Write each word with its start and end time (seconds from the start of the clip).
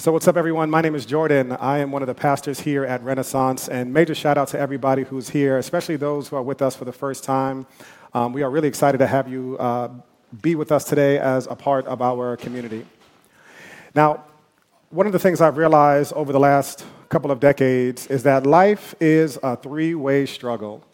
So, 0.00 0.12
what's 0.12 0.28
up, 0.28 0.36
everyone? 0.36 0.70
My 0.70 0.80
name 0.80 0.94
is 0.94 1.04
Jordan. 1.04 1.50
I 1.50 1.78
am 1.78 1.90
one 1.90 2.02
of 2.02 2.06
the 2.06 2.14
pastors 2.14 2.60
here 2.60 2.84
at 2.84 3.02
Renaissance, 3.02 3.66
and 3.68 3.92
major 3.92 4.14
shout 4.14 4.38
out 4.38 4.46
to 4.48 4.58
everybody 4.58 5.02
who's 5.02 5.28
here, 5.28 5.58
especially 5.58 5.96
those 5.96 6.28
who 6.28 6.36
are 6.36 6.42
with 6.42 6.62
us 6.62 6.76
for 6.76 6.84
the 6.84 6.92
first 6.92 7.24
time. 7.24 7.66
Um, 8.14 8.32
we 8.32 8.44
are 8.44 8.50
really 8.50 8.68
excited 8.68 8.98
to 8.98 9.08
have 9.08 9.26
you 9.26 9.56
uh, 9.58 9.88
be 10.40 10.54
with 10.54 10.70
us 10.70 10.84
today 10.84 11.18
as 11.18 11.48
a 11.48 11.56
part 11.56 11.84
of 11.86 12.00
our 12.00 12.36
community. 12.36 12.86
Now, 13.92 14.24
one 14.90 15.06
of 15.06 15.12
the 15.12 15.18
things 15.18 15.40
I've 15.40 15.56
realized 15.56 16.12
over 16.12 16.32
the 16.32 16.38
last 16.38 16.86
couple 17.08 17.32
of 17.32 17.40
decades 17.40 18.06
is 18.06 18.22
that 18.22 18.46
life 18.46 18.94
is 19.00 19.36
a 19.42 19.56
three 19.56 19.96
way 19.96 20.26
struggle. 20.26 20.84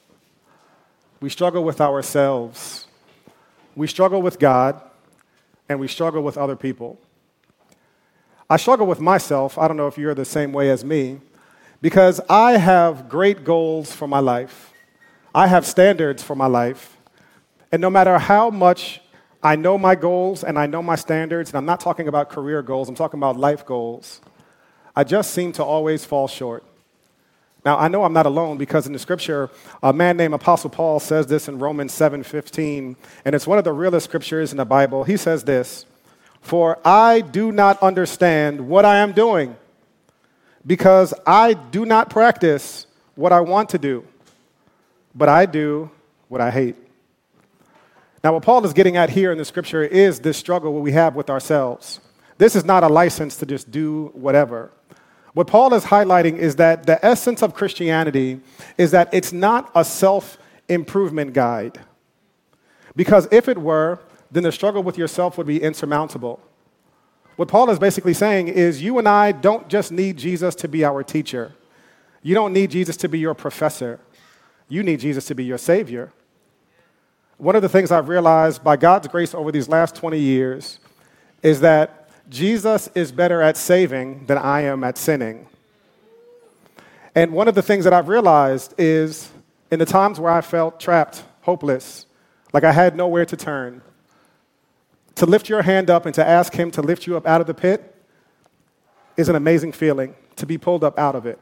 We 1.21 1.29
struggle 1.29 1.63
with 1.63 1.83
ourselves, 1.83 2.87
we 3.77 3.87
struggle 3.87 4.23
with 4.23 4.39
God, 4.39 4.81
and 5.69 5.79
we 5.79 5.89
struggle 5.89 6.23
with 6.23 6.39
other 6.39 6.57
people. 6.57 6.99
I 8.55 8.57
struggle 8.57 8.87
with 8.87 9.01
myself. 9.01 9.59
I 9.59 9.67
don't 9.67 9.77
know 9.77 9.89
if 9.89 9.99
you're 9.99 10.15
the 10.15 10.25
same 10.25 10.53
way 10.53 10.71
as 10.71 10.85
me, 10.85 11.19
because 11.83 12.21
I 12.31 12.53
have 12.53 13.09
great 13.09 13.43
goals 13.43 13.91
for 13.91 14.07
my 14.07 14.21
life. 14.21 14.73
I 15.35 15.49
have 15.49 15.67
standards 15.67 16.23
for 16.23 16.37
my 16.37 16.47
life. 16.47 16.97
And 17.73 17.83
no 17.83 17.91
matter 17.91 18.17
how 18.17 18.51
much 18.51 19.01
I 19.43 19.57
know 19.57 19.77
my 19.77 19.97
goals 19.97 20.45
and 20.45 20.57
I 20.57 20.67
know 20.67 20.85
my 20.85 20.95
standards, 20.95 21.51
and 21.51 21.57
I'm 21.57 21.67
not 21.67 21.81
talking 21.81 22.07
about 22.07 22.31
career 22.31 22.63
goals, 22.63 22.89
I'm 22.89 22.95
talking 22.95 23.19
about 23.19 23.37
life 23.37 23.67
goals, 23.67 24.21
I 24.95 25.03
just 25.03 25.33
seem 25.33 25.51
to 25.55 25.65
always 25.65 26.05
fall 26.05 26.29
short. 26.29 26.63
Now, 27.65 27.77
I 27.77 27.89
know 27.89 28.05
I'm 28.05 28.13
not 28.13 28.27
alone 28.27 28.57
because 28.57 28.87
in 28.87 28.93
the 28.93 29.01
scripture, 29.01 29.51
a 29.83 29.93
man 29.93 30.17
named 30.17 30.33
Apostle 30.33 30.71
Paul 30.71 31.01
says 31.01 31.27
this 31.27 31.49
in 31.49 31.59
Romans 31.59 31.93
7:15, 31.93 32.95
and 33.25 33.35
it's 33.35 33.49
one 33.49 33.59
of 33.59 33.65
the 33.65 33.73
realest 33.73 34.05
scriptures 34.05 34.53
in 34.53 34.59
the 34.59 34.65
Bible. 34.65 35.03
He 35.03 35.17
says 35.17 35.43
this, 35.43 35.87
for 36.45 36.79
I 36.85 37.23
do 37.23 37.51
not 37.53 37.83
understand 37.83 38.69
what 38.69 38.85
I 38.85 38.99
am 38.99 39.13
doing 39.13 39.57
because 40.67 41.15
I 41.27 41.55
do 41.55 41.87
not 41.87 42.11
practice 42.11 42.87
what 43.15 43.33
I 43.33 43.41
want 43.41 43.71
to 43.71 43.79
do, 43.79 44.05
but 45.15 45.31
I 45.31 45.47
do 45.47 45.91
what 46.29 46.43
I 46.43 46.51
hate. 46.51 46.77
Now, 48.23 48.35
what 48.35 48.43
Paul 48.43 48.65
is 48.67 48.75
getting 48.75 48.97
at 48.97 49.09
here 49.09 49.33
in 49.33 49.39
the 49.39 49.45
scripture 49.45 49.83
is 49.83 50.21
this 50.21 50.37
struggle 50.37 50.75
we 50.75 50.93
have 50.93 51.17
with 51.17 51.31
ourselves. 51.31 52.01
This 52.37 52.55
is 52.55 52.65
not 52.65 52.83
a 52.83 52.89
license 52.89 53.37
to 53.37 53.47
just 53.47 53.71
do 53.71 54.11
whatever. 54.13 54.71
What 55.33 55.47
Paul 55.47 55.73
is 55.73 55.85
highlighting 55.85 56.37
is 56.37 56.57
that 56.57 56.85
the 56.85 57.03
essence 57.05 57.43
of 57.43 57.55
Christianity 57.55 58.41
is 58.77 58.91
that 58.91 59.13
it's 59.15 59.33
not 59.33 59.71
a 59.75 59.85
self 59.85 60.37
improvement 60.69 61.33
guide. 61.33 61.81
Because 62.95 63.29
if 63.31 63.49
it 63.49 63.59
were, 63.59 63.99
then 64.35 64.43
the 64.43 64.53
struggle 64.53 64.83
with 64.83 64.99
yourself 64.99 65.39
would 65.39 65.47
be 65.47 65.63
insurmountable. 65.63 66.41
What 67.37 67.47
Paul 67.47 67.71
is 67.71 67.79
basically 67.79 68.15
saying 68.15 68.49
is 68.49 68.83
you 68.83 68.99
and 68.99 69.09
I 69.09 69.31
don't 69.31 69.69
just 69.69 69.93
need 69.93 70.17
Jesus 70.17 70.57
to 70.57 70.69
be 70.69 70.85
our 70.85 71.05
teacher. 71.05 71.53
You 72.21 72.35
don't 72.35 72.53
need 72.53 72.73
Jesus 72.73 72.97
to 72.99 73.09
be 73.09 73.21
your 73.21 73.35
professor. 73.35 74.01
You 74.69 74.83
need 74.83 74.99
Jesus 74.99 75.27
to 75.27 75.37
be 75.37 75.45
your 75.45 75.59
Savior. 75.59 76.13
One 77.39 77.55
of 77.55 77.63
the 77.63 77.69
things 77.69 77.93
I've 77.93 78.09
realized 78.09 78.65
by 78.65 78.77
God's 78.77 79.07
grace 79.07 79.35
over 79.35 79.53
these 79.53 79.69
last 79.69 79.95
20 79.95 80.19
years 80.19 80.81
is 81.41 81.61
that 81.61 82.09
Jesus 82.29 82.91
is 82.97 83.13
better 83.13 83.41
at 83.41 83.57
saving 83.57 84.27
than 84.27 84.39
I 84.39 84.63
am 84.63 84.83
at 84.83 84.99
sinning. 84.99 85.47
And 87.15 87.33
one 87.33 87.47
of 87.47 87.55
the 87.55 87.63
things 87.63 87.85
that 87.85 87.93
I've 87.93 88.09
realized 88.09 88.75
is 88.79 89.31
in 89.71 89.79
the 89.79 89.87
times 89.87 90.19
where 90.19 90.33
I 90.33 90.41
felt 90.41 90.81
trapped, 90.81 91.23
hopeless, 91.43 92.07
like 92.53 92.65
I 92.65 92.73
had 92.73 92.97
nowhere 92.97 93.27
to 93.27 93.37
turn, 93.37 93.83
to 95.17 95.27
lift 95.27 95.49
your 95.49 95.63
hand 95.63 95.91
up 95.91 96.07
and 96.07 96.15
to 96.15 96.27
ask 96.27 96.55
Him 96.55 96.71
to 96.73 96.83
lift 96.83 97.07
you 97.07 97.17
up 97.17 97.27
out 97.27 97.41
of 97.41 97.47
the 97.47 97.55
pit 97.55 97.95
is 99.17 99.29
an 99.29 99.37
amazing 99.37 99.73
feeling 99.73 100.15
to 100.37 100.47
be 100.47 100.59
pulled 100.59 100.83
up 100.83 100.99
out 100.99 101.15
of 101.15 101.27
it. 101.27 101.39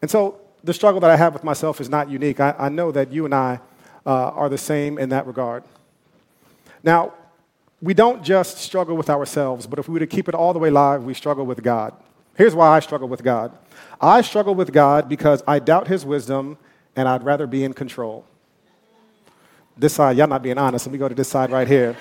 And 0.00 0.10
so 0.10 0.40
the 0.62 0.72
struggle 0.72 1.00
that 1.00 1.10
I 1.10 1.16
have 1.16 1.34
with 1.34 1.44
myself 1.44 1.80
is 1.80 1.88
not 1.88 2.08
unique. 2.08 2.40
I, 2.40 2.54
I 2.58 2.68
know 2.68 2.90
that 2.92 3.12
you 3.12 3.24
and 3.24 3.34
I 3.34 3.60
uh, 4.06 4.28
are 4.30 4.48
the 4.48 4.58
same 4.58 4.98
in 4.98 5.10
that 5.10 5.26
regard. 5.26 5.64
Now, 6.82 7.12
we 7.82 7.92
don't 7.92 8.22
just 8.22 8.58
struggle 8.58 8.96
with 8.96 9.10
ourselves, 9.10 9.66
but 9.66 9.78
if 9.78 9.88
we 9.88 9.94
were 9.94 10.00
to 10.00 10.06
keep 10.06 10.28
it 10.28 10.34
all 10.34 10.52
the 10.52 10.58
way 10.58 10.70
live, 10.70 11.04
we 11.04 11.12
struggle 11.12 11.44
with 11.44 11.62
God. 11.62 11.94
Here's 12.34 12.54
why 12.54 12.68
I 12.68 12.80
struggle 12.80 13.08
with 13.08 13.22
God 13.22 13.56
I 14.00 14.22
struggle 14.22 14.54
with 14.54 14.72
God 14.72 15.08
because 15.08 15.42
I 15.46 15.58
doubt 15.58 15.86
His 15.86 16.04
wisdom 16.04 16.58
and 16.96 17.08
I'd 17.08 17.22
rather 17.22 17.46
be 17.46 17.64
in 17.64 17.72
control. 17.72 18.24
This 19.76 19.94
side, 19.94 20.16
y'all 20.16 20.28
not 20.28 20.42
being 20.42 20.58
honest. 20.58 20.86
Let 20.86 20.92
me 20.92 20.98
go 20.98 21.08
to 21.08 21.14
this 21.14 21.28
side 21.28 21.50
right 21.50 21.66
here. 21.66 21.96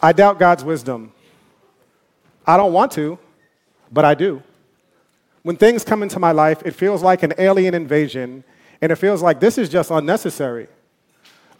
I 0.00 0.12
doubt 0.12 0.38
God's 0.38 0.64
wisdom. 0.64 1.12
I 2.46 2.56
don't 2.56 2.72
want 2.72 2.92
to, 2.92 3.18
but 3.90 4.04
I 4.04 4.14
do. 4.14 4.42
When 5.42 5.56
things 5.56 5.84
come 5.84 6.02
into 6.02 6.18
my 6.18 6.32
life, 6.32 6.62
it 6.64 6.72
feels 6.72 7.02
like 7.02 7.22
an 7.22 7.34
alien 7.38 7.74
invasion, 7.74 8.44
and 8.80 8.92
it 8.92 8.96
feels 8.96 9.22
like 9.22 9.40
this 9.40 9.58
is 9.58 9.68
just 9.68 9.90
unnecessary. 9.90 10.68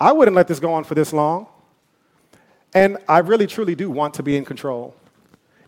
I 0.00 0.12
wouldn't 0.12 0.36
let 0.36 0.46
this 0.46 0.60
go 0.60 0.72
on 0.72 0.84
for 0.84 0.94
this 0.94 1.12
long. 1.12 1.46
And 2.74 2.98
I 3.08 3.18
really, 3.18 3.46
truly 3.46 3.74
do 3.74 3.90
want 3.90 4.14
to 4.14 4.22
be 4.22 4.36
in 4.36 4.44
control. 4.44 4.94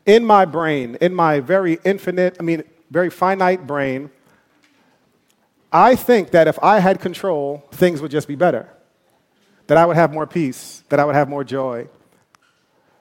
In 0.07 0.25
my 0.25 0.45
brain, 0.45 0.97
in 1.01 1.15
my 1.15 1.41
very 1.41 1.79
infinite, 1.85 2.37
I 2.39 2.43
mean, 2.43 2.63
very 2.91 3.11
finite 3.11 3.67
brain, 3.67 4.11
I 5.73 5.95
think 5.95 6.31
that 6.33 6.49
if 6.49 6.59
I 6.63 6.81
had 6.81 7.01
control, 7.01 7.65
things 7.73 8.01
would 8.03 8.11
just 8.11 8.29
be 8.29 8.35
better. 8.35 8.69
That 9.67 9.79
I 9.79 9.87
would 9.87 9.97
have 9.97 10.13
more 10.13 10.27
peace, 10.27 10.83
that 10.89 10.99
I 10.99 11.05
would 11.05 11.15
have 11.15 11.29
more 11.29 11.45
joy, 11.45 11.89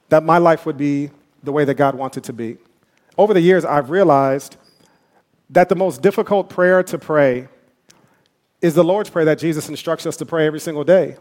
that 0.10 0.24
my 0.24 0.38
life 0.38 0.66
would 0.66 0.78
be 0.78 1.12
the 1.44 1.52
way 1.52 1.66
that 1.66 1.76
God 1.76 1.96
wants 1.96 2.18
it 2.18 2.24
to 2.26 2.34
be. 2.34 2.58
Over 3.18 3.34
the 3.34 3.42
years, 3.42 3.66
I've 3.66 3.90
realized 3.90 4.58
that 5.50 5.70
the 5.70 5.76
most 5.76 6.02
difficult 6.02 6.50
prayer 6.50 6.84
to 6.84 6.98
pray 6.98 7.48
is 8.62 8.74
the 8.74 8.84
Lord's 8.84 9.10
Prayer 9.10 9.26
that 9.26 9.40
Jesus 9.40 9.70
instructs 9.70 10.06
us 10.06 10.18
to 10.18 10.26
pray 10.26 10.46
every 10.46 10.60
single 10.60 10.84
day. 10.84 11.16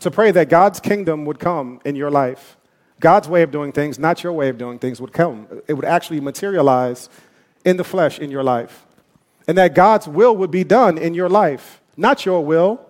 To 0.00 0.10
pray 0.10 0.30
that 0.32 0.48
God's 0.48 0.80
kingdom 0.80 1.24
would 1.24 1.38
come 1.38 1.80
in 1.84 1.96
your 1.96 2.10
life. 2.10 2.56
God's 3.00 3.28
way 3.28 3.42
of 3.42 3.50
doing 3.50 3.72
things, 3.72 3.98
not 3.98 4.22
your 4.22 4.32
way 4.32 4.48
of 4.48 4.58
doing 4.58 4.78
things, 4.78 5.00
would 5.00 5.12
come. 5.12 5.46
It 5.68 5.74
would 5.74 5.84
actually 5.84 6.20
materialize 6.20 7.08
in 7.64 7.76
the 7.76 7.84
flesh 7.84 8.18
in 8.18 8.30
your 8.30 8.42
life. 8.42 8.84
And 9.48 9.56
that 9.58 9.74
God's 9.74 10.08
will 10.08 10.36
would 10.36 10.50
be 10.50 10.64
done 10.64 10.98
in 10.98 11.14
your 11.14 11.28
life. 11.28 11.80
Not 11.96 12.26
your 12.26 12.44
will, 12.44 12.84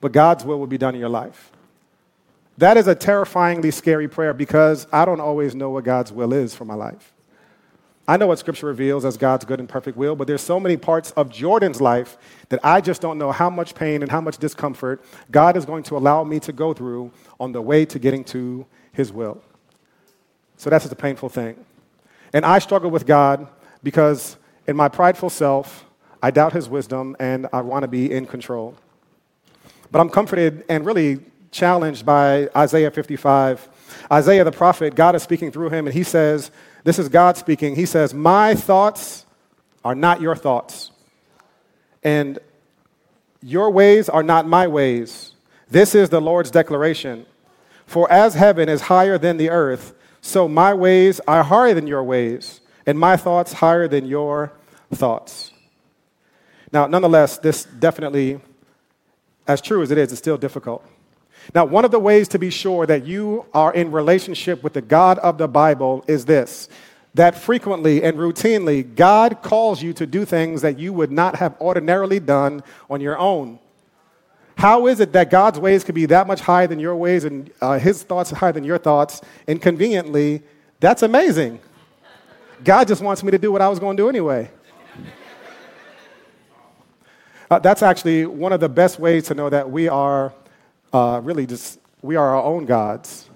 but 0.00 0.12
God's 0.12 0.44
will 0.44 0.58
would 0.60 0.70
be 0.70 0.78
done 0.78 0.94
in 0.94 1.00
your 1.00 1.10
life. 1.10 1.52
That 2.58 2.76
is 2.76 2.88
a 2.88 2.94
terrifyingly 2.94 3.70
scary 3.70 4.08
prayer 4.08 4.34
because 4.34 4.88
I 4.92 5.04
don't 5.04 5.20
always 5.20 5.54
know 5.54 5.70
what 5.70 5.84
God's 5.84 6.12
will 6.12 6.32
is 6.32 6.56
for 6.56 6.64
my 6.64 6.74
life. 6.74 7.14
I 8.08 8.16
know 8.16 8.26
what 8.26 8.40
Scripture 8.40 8.66
reveals 8.66 9.04
as 9.04 9.16
God's 9.16 9.44
good 9.44 9.60
and 9.60 9.68
perfect 9.68 9.96
will, 9.96 10.16
but 10.16 10.26
there's 10.26 10.42
so 10.42 10.58
many 10.58 10.76
parts 10.76 11.12
of 11.12 11.30
Jordan's 11.30 11.80
life 11.80 12.16
that 12.48 12.58
I 12.64 12.80
just 12.80 13.00
don't 13.00 13.16
know 13.16 13.30
how 13.30 13.48
much 13.48 13.76
pain 13.76 14.02
and 14.02 14.10
how 14.10 14.20
much 14.20 14.38
discomfort 14.38 15.04
God 15.30 15.56
is 15.56 15.64
going 15.64 15.84
to 15.84 15.96
allow 15.96 16.24
me 16.24 16.40
to 16.40 16.52
go 16.52 16.74
through 16.74 17.12
on 17.38 17.52
the 17.52 17.62
way 17.62 17.84
to 17.84 17.98
getting 17.98 18.24
to 18.24 18.66
His 18.92 19.12
will. 19.12 19.40
So 20.56 20.68
that's 20.68 20.82
just 20.82 20.92
a 20.92 20.96
painful 20.96 21.28
thing. 21.28 21.64
And 22.32 22.44
I 22.44 22.58
struggle 22.58 22.90
with 22.90 23.06
God 23.06 23.46
because 23.84 24.36
in 24.66 24.74
my 24.74 24.88
prideful 24.88 25.30
self, 25.30 25.84
I 26.20 26.32
doubt 26.32 26.54
His 26.54 26.68
wisdom 26.68 27.14
and 27.20 27.46
I 27.52 27.60
want 27.60 27.82
to 27.82 27.88
be 27.88 28.10
in 28.10 28.26
control. 28.26 28.74
But 29.92 30.00
I'm 30.00 30.08
comforted 30.10 30.64
and 30.68 30.84
really 30.84 31.20
challenged 31.50 32.04
by 32.04 32.48
Isaiah 32.56 32.90
55. 32.90 33.68
Isaiah 34.10 34.44
the 34.44 34.52
prophet, 34.52 34.94
God 34.94 35.14
is 35.14 35.22
speaking 35.22 35.50
through 35.50 35.70
him, 35.70 35.86
and 35.86 35.94
he 35.94 36.02
says, 36.02 36.50
This 36.84 36.98
is 36.98 37.08
God 37.08 37.36
speaking. 37.36 37.76
He 37.76 37.86
says, 37.86 38.14
My 38.14 38.54
thoughts 38.54 39.26
are 39.84 39.94
not 39.94 40.20
your 40.20 40.36
thoughts, 40.36 40.90
and 42.02 42.38
your 43.42 43.70
ways 43.70 44.08
are 44.08 44.22
not 44.22 44.46
my 44.46 44.66
ways. 44.66 45.32
This 45.70 45.94
is 45.94 46.08
the 46.08 46.20
Lord's 46.20 46.50
declaration. 46.50 47.26
For 47.86 48.10
as 48.12 48.34
heaven 48.34 48.68
is 48.68 48.82
higher 48.82 49.16
than 49.18 49.36
the 49.36 49.50
earth, 49.50 49.94
so 50.20 50.48
my 50.48 50.74
ways 50.74 51.20
are 51.26 51.42
higher 51.42 51.74
than 51.74 51.86
your 51.86 52.02
ways, 52.02 52.60
and 52.86 52.98
my 52.98 53.16
thoughts 53.16 53.54
higher 53.54 53.88
than 53.88 54.06
your 54.06 54.52
thoughts. 54.92 55.52
Now, 56.72 56.86
nonetheless, 56.86 57.38
this 57.38 57.64
definitely, 57.64 58.40
as 59.46 59.60
true 59.60 59.82
as 59.82 59.90
it 59.90 59.98
is, 59.98 60.12
is 60.12 60.18
still 60.18 60.36
difficult. 60.36 60.84
Now, 61.54 61.64
one 61.64 61.84
of 61.84 61.90
the 61.90 61.98
ways 61.98 62.28
to 62.28 62.38
be 62.38 62.50
sure 62.50 62.86
that 62.86 63.06
you 63.06 63.46
are 63.54 63.72
in 63.72 63.90
relationship 63.90 64.62
with 64.62 64.74
the 64.74 64.82
God 64.82 65.18
of 65.20 65.38
the 65.38 65.48
Bible 65.48 66.04
is 66.06 66.24
this 66.24 66.68
that 67.14 67.36
frequently 67.36 68.02
and 68.02 68.16
routinely, 68.16 68.94
God 68.94 69.42
calls 69.42 69.82
you 69.82 69.92
to 69.94 70.06
do 70.06 70.24
things 70.24 70.62
that 70.62 70.78
you 70.78 70.92
would 70.92 71.10
not 71.10 71.36
have 71.36 71.56
ordinarily 71.60 72.20
done 72.20 72.62
on 72.88 73.00
your 73.00 73.18
own. 73.18 73.58
How 74.56 74.86
is 74.86 75.00
it 75.00 75.12
that 75.12 75.30
God's 75.30 75.58
ways 75.58 75.84
could 75.84 75.94
be 75.94 76.06
that 76.06 76.26
much 76.26 76.40
higher 76.40 76.66
than 76.66 76.78
your 76.78 76.94
ways 76.94 77.24
and 77.24 77.50
uh, 77.60 77.78
his 77.78 78.02
thoughts 78.02 78.30
higher 78.30 78.52
than 78.52 78.62
your 78.62 78.78
thoughts? 78.78 79.20
And 79.46 79.60
conveniently, 79.60 80.42
that's 80.80 81.02
amazing. 81.02 81.60
God 82.62 82.86
just 82.86 83.02
wants 83.02 83.22
me 83.22 83.30
to 83.30 83.38
do 83.38 83.50
what 83.50 83.62
I 83.62 83.68
was 83.68 83.78
going 83.78 83.96
to 83.96 84.02
do 84.02 84.08
anyway. 84.08 84.50
Uh, 87.50 87.58
that's 87.58 87.82
actually 87.82 88.26
one 88.26 88.52
of 88.52 88.60
the 88.60 88.68
best 88.68 88.98
ways 88.98 89.24
to 89.24 89.34
know 89.34 89.48
that 89.48 89.70
we 89.70 89.88
are 89.88 90.34
uh, 90.92 91.20
really 91.22 91.46
just, 91.46 91.78
we 92.02 92.16
are 92.16 92.36
our 92.36 92.42
own 92.42 92.64
gods. 92.64 93.28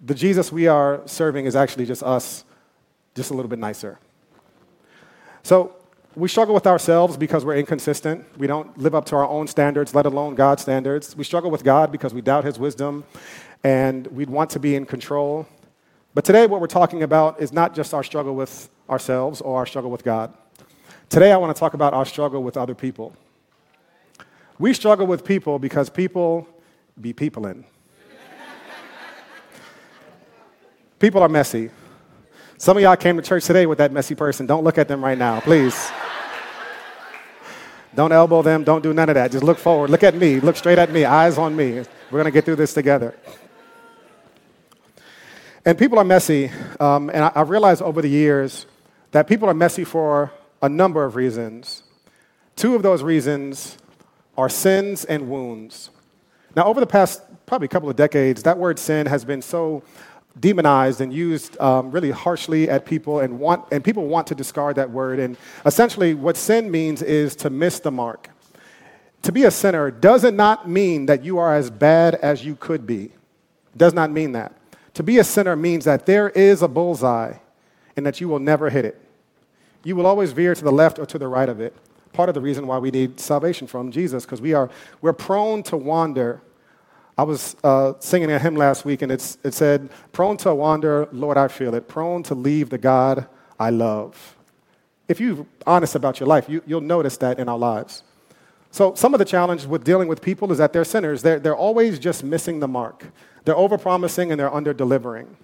the 0.00 0.14
Jesus 0.14 0.52
we 0.52 0.66
are 0.66 1.02
serving 1.06 1.46
is 1.46 1.56
actually 1.56 1.86
just 1.86 2.02
us, 2.02 2.44
just 3.14 3.30
a 3.30 3.34
little 3.34 3.48
bit 3.48 3.58
nicer. 3.58 3.98
So 5.42 5.74
we 6.14 6.28
struggle 6.28 6.54
with 6.54 6.66
ourselves 6.66 7.16
because 7.16 7.44
we're 7.44 7.56
inconsistent. 7.56 8.24
We 8.38 8.46
don't 8.46 8.76
live 8.78 8.94
up 8.94 9.04
to 9.06 9.16
our 9.16 9.26
own 9.26 9.46
standards, 9.46 9.94
let 9.94 10.06
alone 10.06 10.34
God's 10.34 10.62
standards. 10.62 11.16
We 11.16 11.24
struggle 11.24 11.50
with 11.50 11.64
God 11.64 11.90
because 11.90 12.14
we 12.14 12.20
doubt 12.20 12.44
His 12.44 12.58
wisdom 12.58 13.04
and 13.64 14.06
we'd 14.08 14.30
want 14.30 14.50
to 14.50 14.60
be 14.60 14.76
in 14.76 14.86
control. 14.86 15.46
But 16.14 16.24
today, 16.24 16.46
what 16.46 16.60
we're 16.60 16.66
talking 16.66 17.02
about 17.02 17.40
is 17.40 17.52
not 17.52 17.74
just 17.74 17.92
our 17.92 18.02
struggle 18.02 18.34
with 18.34 18.68
ourselves 18.88 19.40
or 19.40 19.58
our 19.58 19.66
struggle 19.66 19.90
with 19.90 20.04
God. 20.04 20.32
Today, 21.08 21.32
I 21.32 21.36
want 21.36 21.54
to 21.54 21.58
talk 21.58 21.74
about 21.74 21.94
our 21.94 22.04
struggle 22.04 22.42
with 22.42 22.56
other 22.56 22.74
people. 22.74 23.14
We 24.58 24.72
struggle 24.74 25.06
with 25.06 25.24
people 25.24 25.58
because 25.58 25.88
people 25.88 26.48
be 27.00 27.12
people 27.12 27.46
in. 27.46 27.64
people 30.98 31.22
are 31.22 31.28
messy. 31.28 31.70
Some 32.56 32.76
of 32.76 32.82
y'all 32.82 32.96
came 32.96 33.16
to 33.16 33.22
church 33.22 33.44
today 33.44 33.66
with 33.66 33.78
that 33.78 33.92
messy 33.92 34.16
person. 34.16 34.46
Don't 34.46 34.64
look 34.64 34.78
at 34.78 34.88
them 34.88 35.04
right 35.04 35.16
now, 35.16 35.38
please. 35.38 35.90
don't 37.94 38.10
elbow 38.10 38.42
them. 38.42 38.64
Don't 38.64 38.82
do 38.82 38.92
none 38.92 39.08
of 39.08 39.14
that. 39.14 39.30
Just 39.30 39.44
look 39.44 39.58
forward. 39.58 39.90
Look 39.90 40.02
at 40.02 40.16
me. 40.16 40.40
Look 40.40 40.56
straight 40.56 40.78
at 40.78 40.90
me. 40.90 41.04
Eyes 41.04 41.38
on 41.38 41.54
me. 41.54 41.74
We're 41.74 41.86
going 42.10 42.24
to 42.24 42.32
get 42.32 42.44
through 42.44 42.56
this 42.56 42.74
together. 42.74 43.16
And 45.64 45.78
people 45.78 46.00
are 46.00 46.04
messy. 46.04 46.50
Um, 46.80 47.10
and 47.10 47.24
I, 47.24 47.32
I 47.36 47.42
realized 47.42 47.80
over 47.80 48.02
the 48.02 48.08
years 48.08 48.66
that 49.12 49.28
people 49.28 49.48
are 49.48 49.54
messy 49.54 49.84
for 49.84 50.32
a 50.60 50.68
number 50.68 51.04
of 51.04 51.14
reasons. 51.14 51.84
Two 52.56 52.74
of 52.74 52.82
those 52.82 53.04
reasons 53.04 53.78
are 54.38 54.48
sins 54.48 55.04
and 55.04 55.28
wounds. 55.28 55.90
Now, 56.56 56.64
over 56.64 56.80
the 56.80 56.86
past 56.86 57.22
probably 57.44 57.66
a 57.66 57.68
couple 57.68 57.90
of 57.90 57.96
decades, 57.96 58.44
that 58.44 58.56
word 58.56 58.78
sin 58.78 59.06
has 59.06 59.24
been 59.24 59.42
so 59.42 59.82
demonized 60.38 61.00
and 61.00 61.12
used 61.12 61.58
um, 61.60 61.90
really 61.90 62.12
harshly 62.12 62.70
at 62.70 62.86
people, 62.86 63.18
and, 63.18 63.40
want, 63.40 63.66
and 63.72 63.82
people 63.82 64.06
want 64.06 64.28
to 64.28 64.34
discard 64.34 64.76
that 64.76 64.90
word. 64.90 65.18
And 65.18 65.36
essentially, 65.66 66.14
what 66.14 66.36
sin 66.36 66.70
means 66.70 67.02
is 67.02 67.34
to 67.36 67.50
miss 67.50 67.80
the 67.80 67.90
mark. 67.90 68.30
To 69.22 69.32
be 69.32 69.44
a 69.44 69.50
sinner 69.50 69.90
does 69.90 70.22
not 70.22 70.68
mean 70.68 71.06
that 71.06 71.24
you 71.24 71.38
are 71.38 71.56
as 71.56 71.70
bad 71.70 72.14
as 72.14 72.44
you 72.44 72.54
could 72.54 72.86
be. 72.86 73.12
Does 73.76 73.92
not 73.92 74.12
mean 74.12 74.32
that. 74.32 74.52
To 74.94 75.02
be 75.02 75.18
a 75.18 75.24
sinner 75.24 75.56
means 75.56 75.84
that 75.84 76.06
there 76.06 76.30
is 76.30 76.62
a 76.62 76.68
bullseye 76.68 77.34
and 77.96 78.06
that 78.06 78.20
you 78.20 78.28
will 78.28 78.38
never 78.38 78.70
hit 78.70 78.84
it. 78.84 79.00
You 79.82 79.96
will 79.96 80.06
always 80.06 80.30
veer 80.30 80.54
to 80.54 80.64
the 80.64 80.72
left 80.72 81.00
or 81.00 81.06
to 81.06 81.18
the 81.18 81.26
right 81.26 81.48
of 81.48 81.60
it. 81.60 81.74
Part 82.12 82.28
of 82.28 82.34
the 82.34 82.40
reason 82.40 82.66
why 82.66 82.78
we 82.78 82.90
need 82.90 83.20
salvation 83.20 83.66
from 83.66 83.90
Jesus, 83.90 84.24
because 84.24 84.40
we 84.40 84.54
are 84.54 84.70
we're 85.00 85.12
prone 85.12 85.62
to 85.64 85.76
wander 85.76 86.42
I 87.18 87.24
was 87.24 87.56
uh, 87.64 87.94
singing 87.98 88.30
a 88.30 88.38
hymn 88.38 88.54
last 88.54 88.84
week, 88.84 89.02
and 89.02 89.10
it 89.10 89.20
said, 89.20 89.90
Prone 90.12 90.36
to 90.38 90.54
wander, 90.54 91.08
Lord, 91.10 91.36
I 91.36 91.48
feel 91.48 91.74
it. 91.74 91.88
Prone 91.88 92.22
to 92.22 92.34
leave 92.36 92.70
the 92.70 92.78
God 92.78 93.26
I 93.58 93.70
love. 93.70 94.36
If 95.08 95.18
you're 95.18 95.44
honest 95.66 95.96
about 95.96 96.20
your 96.20 96.28
life, 96.28 96.48
you, 96.48 96.62
will 96.68 96.80
notice 96.80 97.16
that 97.16 97.40
in 97.40 97.48
our 97.48 97.58
lives. 97.58 98.04
So, 98.70 98.94
some 98.94 99.14
of 99.14 99.18
the 99.18 99.24
challenge 99.24 99.66
with 99.66 99.82
dealing 99.82 100.06
with 100.06 100.22
people 100.22 100.52
is 100.52 100.58
that 100.58 100.72
they're 100.72 100.84
sinners. 100.84 101.22
They're, 101.22 101.40
they're 101.40 101.56
always 101.56 101.98
just 101.98 102.22
missing 102.22 102.60
the 102.60 102.68
mark. 102.68 103.04
They're 103.44 103.56
overpromising 103.56 104.30
and 104.30 104.38
they're 104.38 104.54
under 104.54 104.72
delivering. 104.72 105.36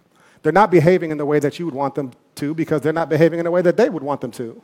They're 0.42 0.52
not 0.52 0.70
behaving 0.70 1.10
in 1.10 1.18
the 1.18 1.26
way 1.26 1.40
that 1.40 1.58
you 1.58 1.64
would 1.64 1.74
want 1.74 1.96
them 1.96 2.12
to 2.36 2.54
because 2.54 2.82
they're 2.82 2.92
not 2.92 3.08
behaving 3.08 3.40
in 3.40 3.44
the 3.46 3.50
way 3.50 3.62
that 3.62 3.76
they 3.76 3.88
would 3.88 4.02
want 4.02 4.20
them 4.20 4.30
to. 4.32 4.62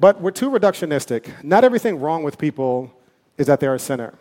But 0.00 0.20
we're 0.20 0.30
too 0.30 0.50
reductionistic. 0.50 1.42
Not 1.42 1.64
everything 1.64 2.00
wrong 2.00 2.22
with 2.22 2.38
people 2.38 2.92
is 3.36 3.46
that 3.46 3.60
they're 3.60 3.74
a 3.74 3.78
sinner. 3.78 4.14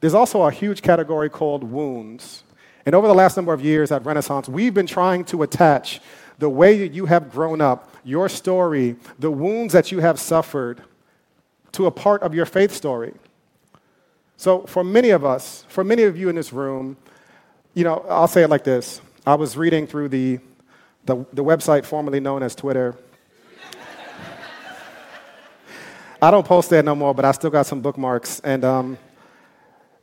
There's 0.00 0.14
also 0.14 0.42
a 0.42 0.50
huge 0.50 0.82
category 0.82 1.30
called 1.30 1.64
wounds. 1.64 2.44
And 2.84 2.94
over 2.94 3.08
the 3.08 3.14
last 3.14 3.36
number 3.36 3.52
of 3.52 3.64
years 3.64 3.90
at 3.90 4.04
Renaissance, 4.04 4.48
we've 4.48 4.74
been 4.74 4.86
trying 4.86 5.24
to 5.26 5.42
attach 5.42 6.00
the 6.38 6.50
way 6.50 6.78
that 6.78 6.92
you 6.92 7.06
have 7.06 7.30
grown 7.30 7.60
up, 7.60 7.94
your 8.04 8.28
story, 8.28 8.96
the 9.18 9.30
wounds 9.30 9.72
that 9.72 9.90
you 9.90 10.00
have 10.00 10.20
suffered, 10.20 10.82
to 11.72 11.86
a 11.86 11.90
part 11.90 12.22
of 12.22 12.34
your 12.34 12.46
faith 12.46 12.72
story. 12.72 13.14
So, 14.36 14.62
for 14.62 14.84
many 14.84 15.10
of 15.10 15.24
us, 15.24 15.64
for 15.68 15.84
many 15.84 16.02
of 16.02 16.16
you 16.16 16.28
in 16.28 16.36
this 16.36 16.52
room, 16.52 16.96
you 17.72 17.84
know, 17.84 18.04
I'll 18.08 18.28
say 18.28 18.42
it 18.42 18.50
like 18.50 18.64
this. 18.64 19.00
I 19.26 19.34
was 19.34 19.56
reading 19.56 19.86
through 19.86 20.08
the, 20.10 20.38
the, 21.04 21.24
the 21.32 21.42
website 21.42 21.84
formerly 21.84 22.20
known 22.20 22.42
as 22.42 22.54
Twitter. 22.54 22.94
I 26.20 26.30
don't 26.30 26.46
post 26.46 26.70
there 26.70 26.82
no 26.82 26.94
more, 26.94 27.14
but 27.14 27.24
I 27.24 27.32
still 27.32 27.50
got 27.50 27.66
some 27.66 27.80
bookmarks. 27.80 28.40
And 28.40 28.64
um, 28.64 28.98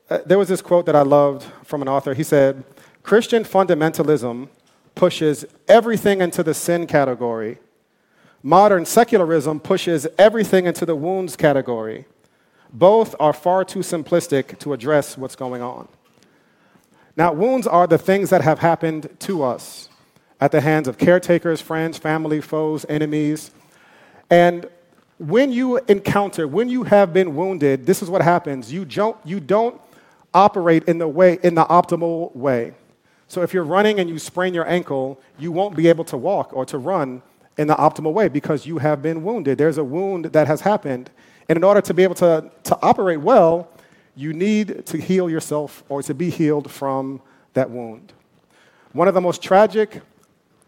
uh, 0.10 0.20
there 0.26 0.38
was 0.38 0.48
this 0.48 0.62
quote 0.62 0.86
that 0.86 0.96
I 0.96 1.02
loved 1.02 1.46
from 1.64 1.82
an 1.82 1.88
author. 1.88 2.14
He 2.14 2.24
said, 2.24 2.64
Christian 3.04 3.44
fundamentalism 3.44 4.50
pushes 4.94 5.46
everything 5.68 6.22
into 6.22 6.44
the 6.44 6.54
sin 6.54 6.86
category. 6.86 7.58
Modern 8.44 8.86
secularism 8.86 9.60
pushes 9.60 10.08
everything 10.18 10.66
into 10.66 10.86
the 10.86 10.96
wounds 10.96 11.36
category. 11.36 12.06
Both 12.74 13.16
are 13.20 13.34
far 13.34 13.64
too 13.64 13.80
simplistic 13.80 14.58
to 14.60 14.74
address 14.74 15.18
what's 15.18 15.36
going 15.36 15.62
on. 15.62 15.88
Now, 17.16 17.34
wounds 17.34 17.68
are 17.68 17.88
the 17.88 17.98
things 17.98 18.30
that 18.30 18.42
have 18.42 18.60
happened 18.60 19.10
to 19.20 19.44
us 19.44 19.90
at 20.40 20.52
the 20.52 20.62
hands 20.62 20.88
of 20.88 20.98
caretakers, 20.98 21.62
friends, 21.62 21.98
family, 21.98 22.42
foes, 22.42 22.86
enemies. 22.90 23.52
And 24.30 24.68
when 25.22 25.52
you 25.52 25.78
encounter, 25.88 26.48
when 26.48 26.68
you 26.68 26.82
have 26.82 27.14
been 27.14 27.36
wounded, 27.36 27.86
this 27.86 28.02
is 28.02 28.10
what 28.10 28.24
happens. 28.24 28.74
You 28.74 28.86
don't, 28.86 29.16
you 29.24 29.40
don't 29.40 29.80
operate 30.34 30.86
in 30.86 30.98
the 30.98 31.08
way 31.08 31.38
in 31.44 31.54
the 31.54 31.64
optimal 31.66 32.36
way. 32.36 32.74
So 33.28 33.44
if 33.44 33.54
you're 33.54 33.64
running 33.64 34.00
and 34.00 34.10
you 34.10 34.18
sprain 34.18 34.56
your 34.56 34.68
ankle, 34.68 35.22
you 35.38 35.52
won't 35.52 35.76
be 35.76 35.88
able 35.90 36.06
to 36.06 36.18
walk 36.18 36.54
or 36.54 36.66
to 36.66 36.80
run 36.80 37.22
in 37.56 37.68
the 37.68 37.76
optimal 37.76 38.14
way 38.14 38.30
because 38.30 38.66
you 38.66 38.80
have 38.80 39.04
been 39.04 39.24
wounded. 39.24 39.60
There's 39.60 39.78
a 39.78 39.84
wound 39.84 40.26
that 40.26 40.48
has 40.48 40.62
happened. 40.62 41.12
And 41.48 41.56
in 41.56 41.64
order 41.64 41.82
to 41.82 41.94
be 41.94 42.02
able 42.02 42.16
to, 42.16 42.50
to 42.64 42.80
operate 42.82 43.22
well, 43.22 43.70
you 44.16 44.34
need 44.34 44.88
to 44.88 44.98
heal 44.98 45.30
yourself 45.30 45.84
or 45.88 46.02
to 46.02 46.16
be 46.16 46.32
healed 46.32 46.72
from 46.72 47.22
that 47.54 47.70
wound. 47.70 48.12
One 48.94 49.08
of 49.08 49.14
the 49.14 49.22
most 49.22 49.44
tragic 49.44 50.02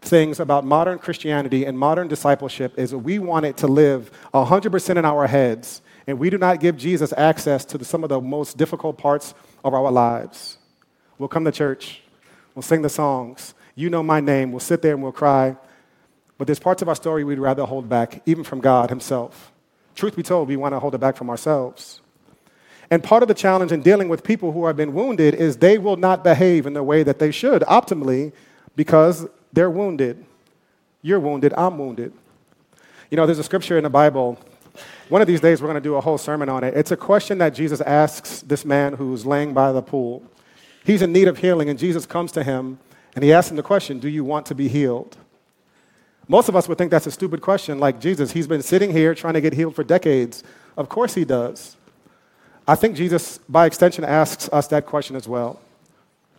things 0.04 0.40
about 0.40 0.64
modern 0.64 0.98
Christianity 0.98 1.64
and 1.64 1.78
modern 1.78 2.08
discipleship 2.08 2.78
is 2.78 2.94
we 2.94 3.18
want 3.18 3.46
it 3.46 3.56
to 3.58 3.66
live 3.66 4.10
100% 4.32 4.96
in 4.96 5.04
our 5.04 5.26
heads, 5.26 5.82
and 6.06 6.18
we 6.18 6.30
do 6.30 6.38
not 6.38 6.60
give 6.60 6.76
Jesus 6.76 7.12
access 7.16 7.64
to 7.66 7.78
the, 7.78 7.84
some 7.84 8.02
of 8.02 8.10
the 8.10 8.20
most 8.20 8.56
difficult 8.56 8.98
parts 8.98 9.34
of 9.64 9.74
our 9.74 9.90
lives. 9.90 10.58
We'll 11.18 11.28
come 11.28 11.44
to 11.44 11.52
church, 11.52 12.02
we'll 12.54 12.62
sing 12.62 12.82
the 12.82 12.88
songs. 12.88 13.54
You 13.74 13.90
know 13.90 14.02
my 14.02 14.20
name. 14.20 14.52
We'll 14.52 14.60
sit 14.60 14.82
there 14.82 14.94
and 14.94 15.02
we'll 15.02 15.12
cry. 15.12 15.56
But 16.38 16.46
there's 16.46 16.60
parts 16.60 16.82
of 16.82 16.88
our 16.88 16.94
story 16.94 17.24
we'd 17.24 17.38
rather 17.38 17.64
hold 17.64 17.88
back, 17.88 18.22
even 18.26 18.44
from 18.44 18.60
God 18.60 18.90
Himself. 18.90 19.52
Truth 19.94 20.16
be 20.16 20.22
told, 20.22 20.48
we 20.48 20.56
want 20.56 20.74
to 20.74 20.80
hold 20.80 20.94
it 20.94 20.98
back 20.98 21.16
from 21.16 21.30
ourselves. 21.30 22.00
And 22.90 23.02
part 23.02 23.22
of 23.22 23.28
the 23.28 23.34
challenge 23.34 23.72
in 23.72 23.82
dealing 23.82 24.08
with 24.08 24.22
people 24.22 24.52
who 24.52 24.66
have 24.66 24.76
been 24.76 24.92
wounded 24.92 25.34
is 25.34 25.56
they 25.56 25.78
will 25.78 25.96
not 25.96 26.22
behave 26.22 26.66
in 26.66 26.74
the 26.74 26.82
way 26.82 27.02
that 27.02 27.18
they 27.18 27.30
should 27.30 27.62
optimally 27.62 28.32
because 28.76 29.26
they're 29.54 29.70
wounded. 29.70 30.24
You're 31.00 31.20
wounded, 31.20 31.54
I'm 31.56 31.78
wounded. 31.78 32.12
You 33.10 33.16
know, 33.16 33.26
there's 33.26 33.38
a 33.38 33.44
scripture 33.44 33.78
in 33.78 33.84
the 33.84 33.90
Bible 33.90 34.38
one 35.08 35.20
of 35.20 35.28
these 35.28 35.40
days, 35.40 35.60
we're 35.60 35.68
going 35.68 35.82
to 35.82 35.86
do 35.86 35.96
a 35.96 36.00
whole 36.00 36.18
sermon 36.18 36.48
on 36.48 36.64
it. 36.64 36.74
It's 36.74 36.90
a 36.90 36.96
question 36.96 37.38
that 37.38 37.50
Jesus 37.50 37.80
asks 37.82 38.40
this 38.40 38.64
man 38.64 38.94
who's 38.94 39.26
laying 39.26 39.52
by 39.52 39.70
the 39.72 39.82
pool. 39.82 40.22
He's 40.84 41.02
in 41.02 41.12
need 41.12 41.28
of 41.28 41.38
healing, 41.38 41.68
and 41.68 41.78
Jesus 41.78 42.06
comes 42.06 42.32
to 42.32 42.42
him 42.42 42.78
and 43.14 43.22
he 43.22 43.32
asks 43.32 43.50
him 43.50 43.56
the 43.56 43.62
question 43.62 44.00
Do 44.00 44.08
you 44.08 44.24
want 44.24 44.46
to 44.46 44.54
be 44.54 44.68
healed? 44.68 45.16
Most 46.26 46.48
of 46.48 46.56
us 46.56 46.68
would 46.68 46.78
think 46.78 46.90
that's 46.90 47.06
a 47.06 47.10
stupid 47.10 47.42
question, 47.42 47.78
like 47.78 48.00
Jesus, 48.00 48.32
he's 48.32 48.46
been 48.46 48.62
sitting 48.62 48.90
here 48.90 49.14
trying 49.14 49.34
to 49.34 49.42
get 49.42 49.52
healed 49.52 49.76
for 49.76 49.84
decades. 49.84 50.42
Of 50.76 50.88
course 50.88 51.14
he 51.14 51.24
does. 51.24 51.76
I 52.66 52.74
think 52.74 52.96
Jesus, 52.96 53.38
by 53.46 53.66
extension, 53.66 54.04
asks 54.04 54.48
us 54.50 54.68
that 54.68 54.86
question 54.86 55.16
as 55.16 55.28
well 55.28 55.60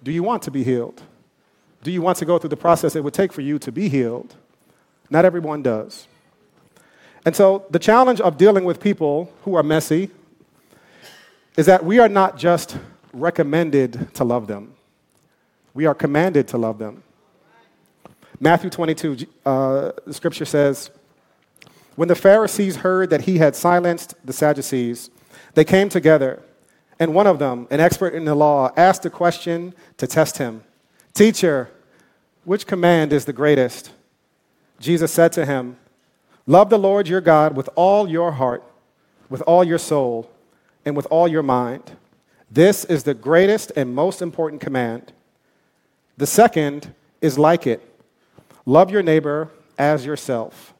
Do 0.04 0.12
you 0.12 0.24
want 0.24 0.42
to 0.44 0.52
be 0.52 0.64
healed? 0.64 1.02
Do 1.86 1.92
you 1.92 2.01
want 2.01 2.18
to 2.18 2.25
go 2.25 2.39
through 2.39 2.50
the 2.50 2.58
process 2.58 2.96
it 2.96 3.04
would 3.04 3.13
take 3.13 3.32
for 3.32 3.42
you 3.42 3.60
to 3.60 3.72
be 3.72 3.89
healed? 3.89 4.34
Not 5.12 5.24
everyone 5.24 5.62
does. 5.62 6.08
And 7.24 7.36
so, 7.36 7.68
the 7.70 7.77
challenge 7.77 8.20
of 8.20 8.39
dealing 8.39 8.65
with 8.65 8.80
people 8.80 9.32
who 9.44 9.54
are 9.54 9.62
messy 9.62 10.10
is 11.56 11.68
that 11.68 11.86
we 11.86 12.00
are 12.00 12.10
not 12.10 12.39
just 12.39 12.80
recommended 13.13 14.12
to 14.15 14.24
love 14.24 14.48
them, 14.48 14.74
we 15.75 15.86
are 15.86 15.94
commanded 15.94 16.48
to 16.48 16.58
love 16.58 16.80
them. 16.80 17.04
Matthew 18.39 18.72
22, 18.72 19.27
uh, 19.46 19.92
the 20.08 20.13
scripture 20.15 20.46
says, 20.46 20.89
When 21.96 22.08
the 22.08 22.15
Pharisees 22.15 22.77
heard 22.77 23.12
that 23.12 23.22
he 23.22 23.38
had 23.38 23.56
silenced 23.56 24.15
the 24.25 24.34
Sadducees, 24.34 25.12
they 25.54 25.63
came 25.63 25.89
together, 25.89 26.42
and 26.98 27.13
one 27.13 27.27
of 27.27 27.38
them, 27.38 27.68
an 27.70 27.80
expert 27.80 28.15
in 28.15 28.25
the 28.25 28.34
law, 28.34 28.72
asked 28.75 29.06
a 29.06 29.12
question 29.12 29.75
to 29.98 30.08
test 30.08 30.39
him 30.39 30.63
Teacher, 31.13 31.70
which 32.46 32.68
command 32.68 33.12
is 33.12 33.25
the 33.25 33.34
greatest? 33.34 33.92
Jesus 34.80 35.12
said 35.12 35.32
to 35.34 35.46
him, 35.46 35.78
Love 36.48 36.70
the 36.70 36.78
Lord 36.80 37.08
your 37.08 37.22
God 37.22 37.56
with 37.56 37.70
all 37.75 38.08
your 38.08 38.34
heart, 38.34 38.64
with 39.30 39.42
all 39.42 39.64
your 39.64 39.80
soul, 39.80 40.30
and 40.86 40.96
with 40.96 41.08
all 41.08 41.28
your 41.28 41.44
mind. 41.44 41.98
This 42.52 42.86
is 42.86 43.04
the 43.04 43.16
greatest 43.16 43.72
and 43.75 43.96
most 43.96 44.22
important 44.22 44.62
command. 44.62 45.12
The 46.18 46.28
second 46.28 46.94
is 47.20 47.38
like 47.38 47.66
it 47.68 47.82
love 48.66 48.92
your 48.92 49.04
neighbor 49.04 49.50
as 49.78 50.06
yourself. 50.06 50.74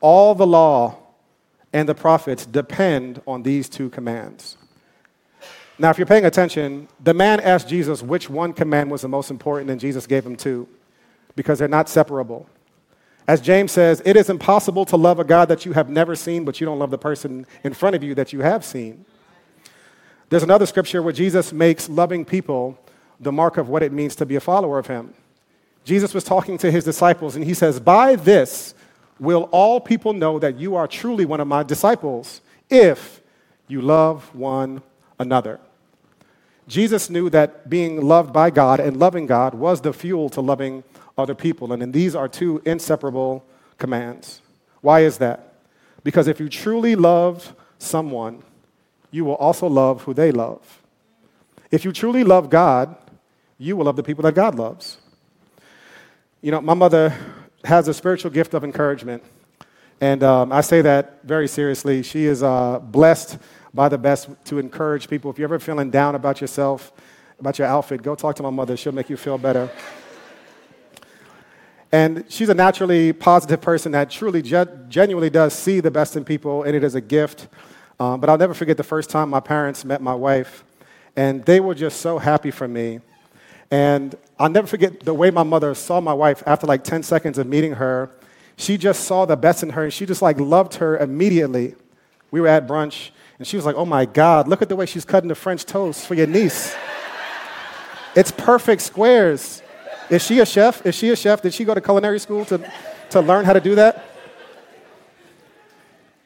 All 0.00 0.34
the 0.34 0.46
law 0.46 0.96
and 1.72 1.88
the 1.88 1.94
prophets 1.94 2.46
depend 2.46 3.20
on 3.26 3.42
these 3.42 3.68
two 3.68 3.90
commands. 3.90 4.56
Now, 5.78 5.90
if 5.90 5.98
you're 5.98 6.06
paying 6.06 6.24
attention, 6.24 6.88
the 7.02 7.14
man 7.14 7.40
asked 7.40 7.68
Jesus 7.68 8.02
which 8.02 8.28
one 8.28 8.52
command 8.52 8.90
was 8.90 9.02
the 9.02 9.08
most 9.08 9.30
important, 9.30 9.70
and 9.70 9.80
Jesus 9.80 10.06
gave 10.06 10.24
him 10.24 10.36
two 10.36 10.68
because 11.38 11.60
they're 11.60 11.68
not 11.68 11.88
separable. 11.88 12.48
As 13.28 13.40
James 13.40 13.70
says, 13.70 14.02
it 14.04 14.16
is 14.16 14.28
impossible 14.28 14.84
to 14.86 14.96
love 14.96 15.20
a 15.20 15.24
God 15.24 15.48
that 15.50 15.64
you 15.64 15.72
have 15.72 15.88
never 15.88 16.16
seen, 16.16 16.44
but 16.44 16.60
you 16.60 16.64
don't 16.64 16.80
love 16.80 16.90
the 16.90 16.98
person 16.98 17.46
in 17.62 17.74
front 17.74 17.94
of 17.94 18.02
you 18.02 18.12
that 18.16 18.32
you 18.32 18.40
have 18.40 18.64
seen. 18.64 19.04
There's 20.30 20.42
another 20.42 20.66
scripture 20.66 21.00
where 21.00 21.12
Jesus 21.12 21.52
makes 21.52 21.88
loving 21.88 22.24
people 22.24 22.76
the 23.20 23.30
mark 23.30 23.56
of 23.56 23.68
what 23.68 23.84
it 23.84 23.92
means 23.92 24.16
to 24.16 24.26
be 24.26 24.34
a 24.34 24.40
follower 24.40 24.80
of 24.80 24.88
him. 24.88 25.14
Jesus 25.84 26.12
was 26.12 26.24
talking 26.24 26.58
to 26.58 26.72
his 26.72 26.82
disciples, 26.82 27.36
and 27.36 27.44
he 27.44 27.54
says, 27.54 27.78
By 27.78 28.16
this 28.16 28.74
will 29.20 29.44
all 29.52 29.80
people 29.80 30.12
know 30.12 30.40
that 30.40 30.58
you 30.58 30.74
are 30.74 30.88
truly 30.88 31.24
one 31.24 31.40
of 31.40 31.46
my 31.46 31.62
disciples, 31.62 32.40
if 32.68 33.22
you 33.68 33.80
love 33.80 34.34
one 34.34 34.82
another. 35.20 35.60
Jesus 36.66 37.08
knew 37.08 37.30
that 37.30 37.70
being 37.70 38.02
loved 38.02 38.32
by 38.32 38.50
God 38.50 38.80
and 38.80 38.98
loving 38.98 39.26
God 39.26 39.54
was 39.54 39.80
the 39.80 39.92
fuel 39.92 40.28
to 40.30 40.40
loving 40.40 40.84
other 41.18 41.34
people. 41.34 41.72
And 41.72 41.92
these 41.92 42.14
are 42.14 42.28
two 42.28 42.62
inseparable 42.64 43.44
commands. 43.76 44.40
Why 44.80 45.00
is 45.00 45.18
that? 45.18 45.54
Because 46.04 46.28
if 46.28 46.40
you 46.40 46.48
truly 46.48 46.94
love 46.94 47.54
someone, 47.78 48.42
you 49.10 49.24
will 49.24 49.34
also 49.34 49.66
love 49.66 50.02
who 50.02 50.14
they 50.14 50.32
love. 50.32 50.82
If 51.70 51.84
you 51.84 51.92
truly 51.92 52.24
love 52.24 52.48
God, 52.48 52.96
you 53.58 53.76
will 53.76 53.84
love 53.84 53.96
the 53.96 54.02
people 54.02 54.22
that 54.22 54.34
God 54.34 54.54
loves. 54.54 54.98
You 56.40 56.52
know, 56.52 56.60
my 56.60 56.74
mother 56.74 57.14
has 57.64 57.88
a 57.88 57.94
spiritual 57.94 58.30
gift 58.30 58.54
of 58.54 58.62
encouragement. 58.62 59.22
And 60.00 60.22
um, 60.22 60.52
I 60.52 60.60
say 60.60 60.80
that 60.82 61.24
very 61.24 61.48
seriously. 61.48 62.02
She 62.04 62.24
is 62.24 62.42
uh, 62.42 62.78
blessed 62.78 63.38
by 63.74 63.88
the 63.88 63.98
best 63.98 64.28
to 64.46 64.58
encourage 64.58 65.08
people. 65.08 65.30
If 65.30 65.38
you're 65.38 65.46
ever 65.46 65.58
feeling 65.58 65.90
down 65.90 66.14
about 66.14 66.40
yourself, 66.40 66.92
about 67.40 67.58
your 67.58 67.66
outfit, 67.66 68.02
go 68.02 68.14
talk 68.14 68.36
to 68.36 68.42
my 68.42 68.50
mother. 68.50 68.76
She'll 68.76 68.92
make 68.92 69.10
you 69.10 69.16
feel 69.16 69.38
better. 69.38 69.68
And 71.90 72.24
she's 72.28 72.50
a 72.50 72.54
naturally 72.54 73.14
positive 73.14 73.62
person 73.62 73.92
that 73.92 74.10
truly, 74.10 74.42
genuinely 74.42 75.30
does 75.30 75.54
see 75.54 75.80
the 75.80 75.90
best 75.90 76.16
in 76.16 76.24
people, 76.24 76.62
and 76.64 76.76
it 76.76 76.84
is 76.84 76.94
a 76.94 77.00
gift. 77.00 77.48
Um, 77.98 78.20
but 78.20 78.28
I'll 78.28 78.38
never 78.38 78.54
forget 78.54 78.76
the 78.76 78.84
first 78.84 79.08
time 79.08 79.30
my 79.30 79.40
parents 79.40 79.84
met 79.84 80.02
my 80.02 80.14
wife, 80.14 80.64
and 81.16 81.44
they 81.46 81.60
were 81.60 81.74
just 81.74 82.00
so 82.00 82.18
happy 82.18 82.50
for 82.50 82.68
me. 82.68 83.00
And 83.70 84.14
I'll 84.38 84.50
never 84.50 84.66
forget 84.66 85.00
the 85.00 85.14
way 85.14 85.30
my 85.30 85.42
mother 85.42 85.74
saw 85.74 86.00
my 86.00 86.12
wife 86.12 86.42
after 86.46 86.66
like 86.66 86.84
10 86.84 87.02
seconds 87.02 87.38
of 87.38 87.46
meeting 87.46 87.72
her. 87.72 88.10
She 88.56 88.76
just 88.76 89.04
saw 89.04 89.24
the 89.24 89.36
best 89.36 89.62
in 89.62 89.70
her, 89.70 89.84
and 89.84 89.92
she 89.92 90.04
just 90.04 90.20
like 90.20 90.38
loved 90.38 90.74
her 90.74 90.98
immediately. 90.98 91.74
We 92.30 92.40
were 92.40 92.48
at 92.48 92.66
brunch, 92.66 93.10
and 93.38 93.46
she 93.46 93.56
was 93.56 93.64
like, 93.64 93.76
Oh 93.76 93.86
my 93.86 94.04
God, 94.04 94.46
look 94.46 94.60
at 94.60 94.68
the 94.68 94.76
way 94.76 94.84
she's 94.84 95.06
cutting 95.06 95.28
the 95.28 95.34
French 95.34 95.64
toast 95.64 96.06
for 96.06 96.14
your 96.14 96.26
niece. 96.26 96.76
it's 98.14 98.30
perfect 98.30 98.82
squares. 98.82 99.62
Is 100.10 100.22
she 100.22 100.40
a 100.40 100.46
chef? 100.46 100.84
Is 100.86 100.94
she 100.94 101.10
a 101.10 101.16
chef? 101.16 101.42
Did 101.42 101.52
she 101.52 101.64
go 101.64 101.74
to 101.74 101.80
culinary 101.80 102.18
school 102.18 102.44
to, 102.46 102.70
to 103.10 103.20
learn 103.20 103.44
how 103.44 103.52
to 103.52 103.60
do 103.60 103.74
that? 103.74 104.04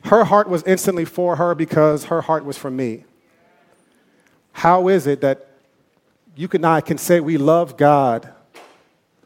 Her 0.05 0.25
heart 0.25 0.49
was 0.49 0.63
instantly 0.65 1.05
for 1.05 1.37
her 1.37 1.55
because 1.55 2.05
her 2.05 2.21
heart 2.21 2.45
was 2.45 2.57
for 2.57 2.71
me. 2.71 3.05
How 4.53 4.89
is 4.89 5.07
it 5.07 5.21
that 5.23 5.49
you 6.37 6.49
and 6.53 6.67
I 6.67 6.81
can 6.81 6.99
say 6.99 7.21
we 7.21 7.37
love 7.37 7.77
God, 7.77 8.33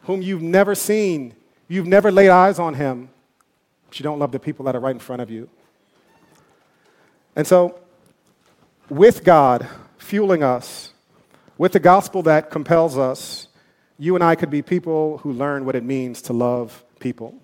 whom 0.02 0.22
you've 0.22 0.42
never 0.42 0.74
seen, 0.74 1.34
you've 1.68 1.86
never 1.86 2.10
laid 2.10 2.30
eyes 2.30 2.58
on 2.58 2.74
him, 2.74 3.10
but 3.88 3.98
you 3.98 4.04
don't 4.04 4.18
love 4.18 4.32
the 4.32 4.38
people 4.38 4.64
that 4.66 4.76
are 4.76 4.80
right 4.80 4.94
in 4.94 4.98
front 4.98 5.22
of 5.22 5.30
you? 5.30 5.48
And 7.34 7.46
so, 7.46 7.78
with 8.88 9.24
God 9.24 9.68
fueling 9.98 10.42
us, 10.42 10.92
with 11.58 11.72
the 11.72 11.80
gospel 11.80 12.22
that 12.22 12.50
compels 12.50 12.96
us, 12.96 13.45
you 13.98 14.14
and 14.14 14.22
I 14.22 14.34
could 14.34 14.50
be 14.50 14.62
people 14.62 15.18
who 15.18 15.32
learn 15.32 15.64
what 15.64 15.74
it 15.74 15.84
means 15.84 16.22
to 16.22 16.32
love 16.32 16.84
people. 16.98 17.34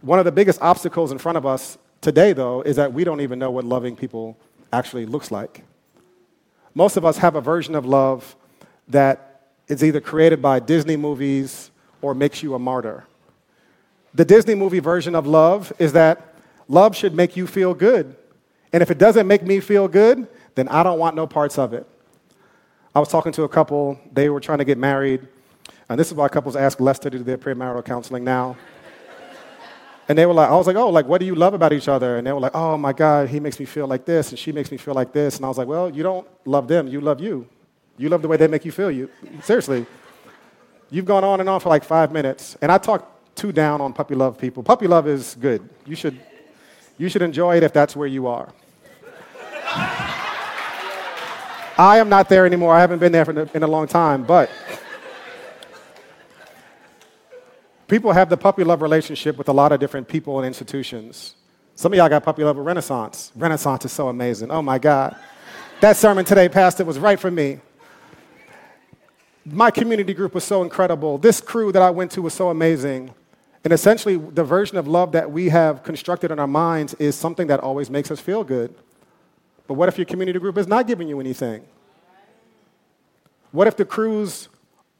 One 0.00 0.18
of 0.18 0.24
the 0.24 0.32
biggest 0.32 0.60
obstacles 0.60 1.12
in 1.12 1.18
front 1.18 1.38
of 1.38 1.46
us 1.46 1.78
today, 2.00 2.32
though, 2.32 2.62
is 2.62 2.76
that 2.76 2.92
we 2.92 3.04
don't 3.04 3.20
even 3.20 3.38
know 3.38 3.50
what 3.50 3.64
loving 3.64 3.96
people 3.96 4.36
actually 4.72 5.06
looks 5.06 5.30
like. 5.30 5.64
Most 6.74 6.96
of 6.96 7.04
us 7.04 7.18
have 7.18 7.34
a 7.36 7.40
version 7.40 7.74
of 7.74 7.86
love 7.86 8.36
that 8.88 9.50
is 9.68 9.82
either 9.82 10.00
created 10.00 10.42
by 10.42 10.60
Disney 10.60 10.96
movies 10.96 11.70
or 12.02 12.14
makes 12.14 12.42
you 12.42 12.54
a 12.54 12.58
martyr. 12.58 13.04
The 14.12 14.24
Disney 14.24 14.54
movie 14.54 14.80
version 14.80 15.14
of 15.14 15.26
love 15.26 15.72
is 15.78 15.92
that 15.94 16.34
love 16.68 16.94
should 16.94 17.14
make 17.14 17.36
you 17.36 17.46
feel 17.46 17.74
good. 17.74 18.14
And 18.72 18.82
if 18.82 18.90
it 18.90 18.98
doesn't 18.98 19.26
make 19.26 19.42
me 19.42 19.60
feel 19.60 19.88
good, 19.88 20.28
then 20.54 20.68
I 20.68 20.82
don't 20.82 20.98
want 20.98 21.16
no 21.16 21.26
parts 21.26 21.58
of 21.58 21.72
it. 21.72 21.86
I 22.94 23.00
was 23.00 23.08
talking 23.08 23.32
to 23.32 23.42
a 23.44 23.48
couple, 23.48 23.98
they 24.12 24.28
were 24.28 24.40
trying 24.40 24.58
to 24.58 24.64
get 24.64 24.78
married, 24.78 25.26
and 25.88 25.98
this 25.98 26.08
is 26.08 26.14
why 26.14 26.28
couples 26.28 26.56
ask 26.56 26.80
Lester 26.80 27.10
to 27.10 27.18
do 27.18 27.24
their 27.24 27.38
premarital 27.38 27.84
counseling 27.84 28.24
now. 28.24 28.56
and 30.08 30.16
they 30.16 30.26
were 30.26 30.32
like, 30.32 30.48
I 30.48 30.56
was 30.56 30.66
like, 30.66 30.76
oh, 30.76 30.88
like, 30.88 31.06
what 31.06 31.18
do 31.18 31.26
you 31.26 31.34
love 31.34 31.54
about 31.54 31.72
each 31.72 31.88
other? 31.88 32.16
And 32.16 32.26
they 32.26 32.32
were 32.32 32.40
like, 32.40 32.54
oh 32.54 32.76
my 32.76 32.92
God, 32.92 33.28
he 33.28 33.40
makes 33.40 33.58
me 33.58 33.66
feel 33.66 33.86
like 33.86 34.04
this, 34.04 34.30
and 34.30 34.38
she 34.38 34.52
makes 34.52 34.70
me 34.70 34.76
feel 34.76 34.94
like 34.94 35.12
this. 35.12 35.36
And 35.36 35.44
I 35.44 35.48
was 35.48 35.58
like, 35.58 35.68
well, 35.68 35.90
you 35.90 36.02
don't 36.02 36.26
love 36.44 36.68
them, 36.68 36.88
you 36.88 37.00
love 37.00 37.20
you. 37.20 37.46
You 37.96 38.08
love 38.08 38.22
the 38.22 38.28
way 38.28 38.36
they 38.36 38.48
make 38.48 38.64
you 38.64 38.72
feel. 38.72 38.90
You 38.90 39.08
seriously. 39.42 39.86
You've 40.90 41.04
gone 41.04 41.24
on 41.24 41.40
and 41.40 41.48
on 41.48 41.60
for 41.60 41.68
like 41.68 41.84
five 41.84 42.12
minutes, 42.12 42.56
and 42.60 42.70
I 42.70 42.78
talk 42.78 43.10
too 43.34 43.52
down 43.52 43.80
on 43.80 43.92
puppy 43.92 44.14
love 44.14 44.38
people. 44.38 44.62
Puppy 44.62 44.86
love 44.86 45.08
is 45.08 45.36
good. 45.40 45.68
You 45.86 45.96
should, 45.96 46.20
you 46.98 47.08
should 47.08 47.22
enjoy 47.22 47.56
it 47.56 47.62
if 47.62 47.72
that's 47.72 47.96
where 47.96 48.06
you 48.06 48.26
are. 48.26 48.52
I 51.76 51.98
am 51.98 52.08
not 52.08 52.28
there 52.28 52.46
anymore. 52.46 52.74
I 52.74 52.80
haven't 52.80 53.00
been 53.00 53.10
there 53.10 53.28
in 53.28 53.62
a 53.64 53.66
long 53.66 53.88
time, 53.88 54.22
but 54.22 54.48
people 57.88 58.12
have 58.12 58.28
the 58.28 58.36
puppy 58.36 58.64
love 58.64 58.82
relationship 58.82 59.36
with 59.36 59.48
a 59.48 59.52
lot 59.52 59.72
of 59.72 59.80
different 59.80 60.08
people 60.08 60.38
and 60.38 60.46
institutions. 60.46 61.34
Some 61.74 61.92
of 61.92 61.96
y'all 61.96 62.08
got 62.08 62.22
puppy 62.22 62.44
love 62.44 62.56
with 62.56 62.66
Renaissance. 62.66 63.32
Renaissance 63.34 63.84
is 63.84 63.92
so 63.92 64.08
amazing. 64.08 64.50
Oh 64.50 64.62
my 64.62 64.78
God. 64.78 65.16
That 65.80 65.96
sermon 65.96 66.24
today, 66.24 66.48
Pastor, 66.48 66.84
was 66.84 66.98
right 66.98 67.18
for 67.18 67.30
me. 67.30 67.60
My 69.44 69.70
community 69.70 70.14
group 70.14 70.34
was 70.34 70.44
so 70.44 70.62
incredible. 70.62 71.18
This 71.18 71.40
crew 71.40 71.72
that 71.72 71.82
I 71.82 71.90
went 71.90 72.12
to 72.12 72.22
was 72.22 72.32
so 72.32 72.48
amazing. 72.48 73.12
And 73.64 73.72
essentially, 73.72 74.16
the 74.16 74.44
version 74.44 74.78
of 74.78 74.86
love 74.86 75.12
that 75.12 75.30
we 75.30 75.48
have 75.48 75.82
constructed 75.82 76.30
in 76.30 76.38
our 76.38 76.46
minds 76.46 76.94
is 76.94 77.16
something 77.16 77.48
that 77.48 77.60
always 77.60 77.90
makes 77.90 78.10
us 78.10 78.20
feel 78.20 78.44
good. 78.44 78.74
But 79.66 79.74
what 79.74 79.88
if 79.88 79.98
your 79.98 80.04
community 80.04 80.38
group 80.38 80.56
is 80.58 80.66
not 80.66 80.86
giving 80.86 81.08
you 81.08 81.18
anything? 81.20 81.64
What 83.52 83.66
if 83.66 83.76
the 83.76 83.84
crews 83.84 84.48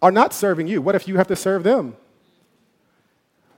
are 0.01 0.13
not 0.13 0.33
serving 0.33 0.67
you? 0.67 0.81
What 0.81 0.95
if 0.95 1.07
you 1.09 1.17
have 1.17 1.29
to 1.29 1.37
serve 1.37 1.63
them? 1.63 1.97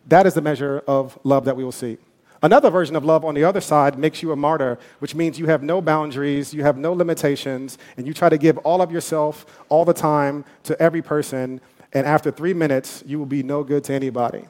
That 0.06 0.26
is 0.26 0.34
the 0.34 0.40
measure 0.40 0.82
of 0.86 1.18
love 1.24 1.44
that 1.46 1.56
we 1.56 1.64
will 1.64 1.72
see. 1.72 1.98
Another 2.42 2.70
version 2.70 2.94
of 2.96 3.04
love 3.04 3.24
on 3.24 3.34
the 3.34 3.44
other 3.44 3.60
side 3.60 3.98
makes 3.98 4.22
you 4.22 4.30
a 4.30 4.36
martyr, 4.36 4.78
which 4.98 5.14
means 5.14 5.38
you 5.38 5.46
have 5.46 5.62
no 5.62 5.80
boundaries, 5.80 6.52
you 6.52 6.62
have 6.62 6.76
no 6.76 6.92
limitations, 6.92 7.78
and 7.96 8.06
you 8.06 8.12
try 8.12 8.28
to 8.28 8.38
give 8.38 8.58
all 8.58 8.82
of 8.82 8.92
yourself 8.92 9.46
all 9.68 9.84
the 9.84 9.94
time 9.94 10.44
to 10.64 10.80
every 10.80 11.02
person, 11.02 11.60
and 11.92 12.06
after 12.06 12.30
three 12.30 12.52
minutes, 12.52 13.02
you 13.06 13.18
will 13.18 13.26
be 13.26 13.42
no 13.42 13.64
good 13.64 13.82
to 13.84 13.94
anybody. 13.94 14.44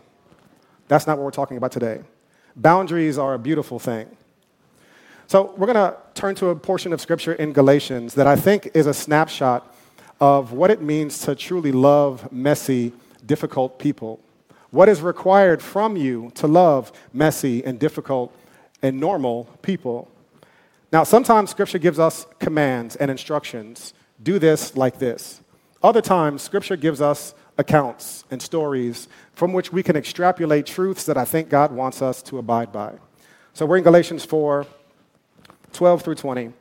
That's 0.89 1.07
not 1.07 1.17
what 1.17 1.25
we're 1.25 1.31
talking 1.31 1.57
about 1.57 1.73
today. 1.73 2.03
Boundaries 2.57 3.19
are 3.19 3.35
a 3.35 3.39
beautiful 3.39 3.79
thing. 3.79 4.09
So, 5.29 5.55
we're 5.57 5.73
going 5.73 5.75
to 5.75 5.97
turn 6.15 6.35
to 6.37 6.49
a 6.49 6.57
portion 6.57 6.93
of 6.93 7.01
scripture 7.01 7.33
in 7.33 7.53
Galatians 7.53 8.15
that 8.15 8.27
I 8.27 8.37
think 8.37 8.71
is 8.75 8.87
a 8.87 8.95
snapshot 8.95 9.75
of 10.21 10.53
what 10.53 10.71
it 10.71 10.81
means 10.81 11.19
to 11.21 11.35
truly 11.35 11.73
love 11.73 12.31
messy, 12.33 12.93
difficult 13.25 13.79
people. 13.79 14.21
What 14.71 14.89
is 14.89 15.01
required 15.01 15.63
from 15.63 15.97
you 15.97 16.33
to 16.35 16.47
love 16.47 16.93
messy 17.13 17.65
and 17.65 17.79
difficult 17.79 18.35
and 18.83 18.99
normal 18.99 19.45
people? 19.63 20.11
Now, 20.93 21.05
sometimes 21.05 21.51
Scripture 21.51 21.79
gives 21.79 21.99
us 21.99 22.27
commands 22.39 22.97
and 22.97 23.11
instructions 23.11 23.95
do 24.23 24.39
this 24.39 24.77
like 24.77 24.99
this. 24.99 25.41
Other 25.83 26.01
times, 26.01 26.43
Scripture 26.43 26.77
gives 26.77 27.01
us 27.01 27.35
accounts 27.59 28.25
and 28.31 28.41
stories 28.41 29.09
from 29.35 29.53
which 29.53 29.73
we 29.73 29.83
can 29.83 29.97
extrapolate 29.97 30.67
truths 30.67 31.05
that 31.05 31.17
I 31.17 31.25
think 31.25 31.49
God 31.49 31.73
wants 31.73 32.03
us 32.03 32.23
to 32.25 32.39
abide 32.39 32.73
by. 32.73 32.95
So 33.55 33.67
we're 33.67 33.79
in 33.79 33.85
Galatians 33.85 34.25
4 34.25 34.67
12 35.73 36.03
through 36.03 36.15
20. 36.15 36.53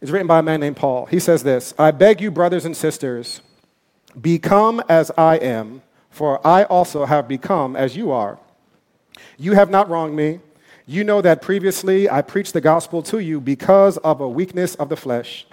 It's 0.00 0.10
written 0.10 0.26
by 0.26 0.40
a 0.40 0.42
man 0.42 0.60
named 0.60 0.76
Paul. 0.76 1.06
He 1.06 1.20
says 1.20 1.42
this 1.42 1.74
I 1.78 1.90
beg 1.90 2.20
you, 2.20 2.30
brothers 2.30 2.64
and 2.64 2.76
sisters, 2.76 3.40
become 4.20 4.82
as 4.88 5.10
I 5.16 5.36
am 5.36 5.82
for 6.16 6.40
I 6.46 6.64
also 6.64 7.04
have 7.04 7.28
become 7.28 7.76
as 7.76 7.94
you 7.94 8.10
are. 8.10 8.38
You 9.36 9.52
have 9.52 9.68
not 9.68 9.90
wronged 9.90 10.16
me. 10.16 10.40
You 10.86 11.04
know 11.04 11.20
that 11.20 11.42
previously 11.42 12.08
I 12.08 12.22
preached 12.22 12.54
the 12.54 12.60
gospel 12.62 13.02
to 13.02 13.18
you 13.18 13.38
because 13.38 13.98
of 13.98 14.22
a 14.22 14.26
weakness 14.26 14.76
of 14.76 14.88
the 14.88 14.96
flesh. 14.96 15.46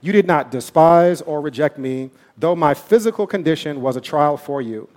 You 0.00 0.10
did 0.10 0.26
not 0.26 0.50
despise 0.50 1.22
or 1.22 1.40
reject 1.40 1.78
me, 1.78 2.10
though 2.36 2.56
my 2.56 2.74
physical 2.74 3.28
condition 3.28 3.80
was 3.80 3.94
a 3.94 4.00
trial 4.00 4.36
for 4.36 4.60
you. 4.60 4.88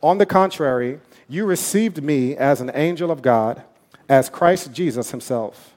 On 0.00 0.18
the 0.18 0.26
contrary, 0.26 1.00
you 1.28 1.44
received 1.44 2.00
me 2.00 2.36
as 2.36 2.60
an 2.60 2.70
angel 2.72 3.10
of 3.10 3.22
God, 3.22 3.64
as 4.08 4.30
Christ 4.30 4.72
Jesus 4.72 5.10
himself. 5.10 5.74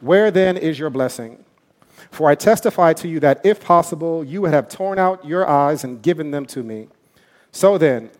Where 0.00 0.32
then 0.32 0.56
is 0.56 0.76
your 0.76 0.90
blessing? 0.90 1.44
For 2.10 2.28
I 2.28 2.34
testify 2.34 2.94
to 2.94 3.06
you 3.06 3.20
that 3.20 3.46
if 3.46 3.64
possible, 3.64 4.24
you 4.24 4.42
would 4.42 4.52
have 4.52 4.68
torn 4.68 4.98
out 4.98 5.24
your 5.24 5.46
eyes 5.46 5.84
and 5.84 6.02
given 6.02 6.32
them 6.32 6.46
to 6.46 6.64
me. 6.64 6.88
So 7.52 7.78
then, 7.78 8.10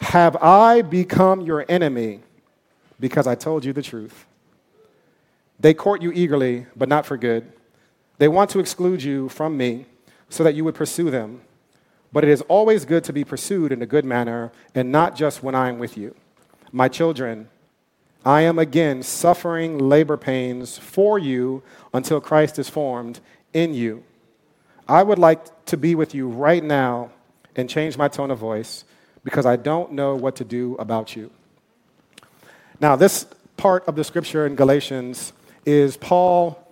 have 0.00 0.36
I 0.36 0.82
become 0.82 1.42
your 1.42 1.64
enemy 1.68 2.20
because 2.98 3.26
I 3.26 3.34
told 3.34 3.64
you 3.64 3.72
the 3.72 3.82
truth? 3.82 4.26
They 5.58 5.74
court 5.74 6.00
you 6.00 6.10
eagerly, 6.12 6.66
but 6.74 6.88
not 6.88 7.04
for 7.04 7.16
good. 7.16 7.52
They 8.18 8.28
want 8.28 8.50
to 8.50 8.60
exclude 8.60 9.02
you 9.02 9.28
from 9.28 9.56
me 9.56 9.86
so 10.28 10.42
that 10.44 10.54
you 10.54 10.64
would 10.64 10.74
pursue 10.74 11.10
them. 11.10 11.42
But 12.12 12.24
it 12.24 12.30
is 12.30 12.40
always 12.42 12.84
good 12.84 13.04
to 13.04 13.12
be 13.12 13.24
pursued 13.24 13.72
in 13.72 13.82
a 13.82 13.86
good 13.86 14.04
manner 14.04 14.52
and 14.74 14.90
not 14.90 15.14
just 15.14 15.42
when 15.42 15.54
I 15.54 15.68
am 15.68 15.78
with 15.78 15.96
you. 15.96 16.14
My 16.72 16.88
children, 16.88 17.48
I 18.24 18.42
am 18.42 18.58
again 18.58 19.02
suffering 19.02 19.78
labor 19.78 20.16
pains 20.16 20.78
for 20.78 21.18
you 21.18 21.62
until 21.94 22.20
Christ 22.20 22.58
is 22.58 22.68
formed 22.68 23.20
in 23.52 23.74
you. 23.74 24.02
I 24.88 25.02
would 25.02 25.18
like 25.18 25.66
to 25.66 25.76
be 25.76 25.94
with 25.94 26.14
you 26.14 26.28
right 26.28 26.64
now 26.64 27.10
and 27.56 27.68
change 27.68 27.96
my 27.96 28.08
tone 28.08 28.30
of 28.30 28.38
voice 28.38 28.84
because 29.24 29.46
I 29.46 29.56
don't 29.56 29.92
know 29.92 30.14
what 30.14 30.36
to 30.36 30.44
do 30.44 30.76
about 30.78 31.16
you. 31.16 31.30
Now, 32.80 32.96
this 32.96 33.26
part 33.56 33.86
of 33.86 33.96
the 33.96 34.04
scripture 34.04 34.46
in 34.46 34.54
Galatians 34.54 35.32
is 35.66 35.96
Paul 35.96 36.66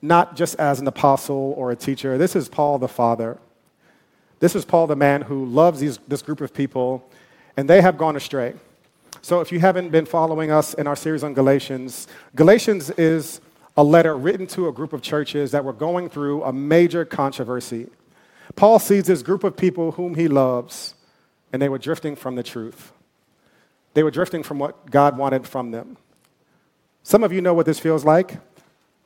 not 0.00 0.36
just 0.36 0.54
as 0.60 0.80
an 0.80 0.86
apostle 0.86 1.54
or 1.56 1.70
a 1.70 1.76
teacher. 1.76 2.18
This 2.18 2.36
is 2.36 2.48
Paul 2.48 2.78
the 2.78 2.88
Father. 2.88 3.38
This 4.38 4.54
is 4.54 4.64
Paul 4.64 4.86
the 4.86 4.96
man 4.96 5.22
who 5.22 5.46
loves 5.46 5.80
these, 5.80 5.98
this 6.06 6.22
group 6.22 6.40
of 6.40 6.52
people, 6.52 7.08
and 7.56 7.68
they 7.68 7.80
have 7.80 7.96
gone 7.96 8.14
astray. 8.14 8.54
So, 9.22 9.40
if 9.40 9.50
you 9.50 9.58
haven't 9.58 9.88
been 9.88 10.04
following 10.04 10.50
us 10.50 10.74
in 10.74 10.86
our 10.86 10.96
series 10.96 11.24
on 11.24 11.32
Galatians, 11.32 12.06
Galatians 12.36 12.90
is 12.90 13.40
a 13.76 13.82
letter 13.82 14.16
written 14.16 14.46
to 14.48 14.68
a 14.68 14.72
group 14.72 14.92
of 14.92 15.00
churches 15.00 15.50
that 15.52 15.64
were 15.64 15.72
going 15.72 16.10
through 16.10 16.44
a 16.44 16.52
major 16.52 17.04
controversy. 17.04 17.88
Paul 18.56 18.78
sees 18.78 19.04
this 19.04 19.22
group 19.22 19.44
of 19.44 19.56
people 19.56 19.92
whom 19.92 20.14
he 20.14 20.28
loves, 20.28 20.94
and 21.52 21.60
they 21.60 21.68
were 21.68 21.78
drifting 21.78 22.16
from 22.16 22.36
the 22.36 22.42
truth. 22.42 22.92
They 23.94 24.02
were 24.02 24.10
drifting 24.10 24.42
from 24.42 24.58
what 24.58 24.90
God 24.90 25.16
wanted 25.16 25.46
from 25.46 25.70
them. 25.70 25.96
Some 27.02 27.22
of 27.22 27.32
you 27.32 27.40
know 27.40 27.54
what 27.54 27.66
this 27.66 27.78
feels 27.78 28.04
like 28.04 28.38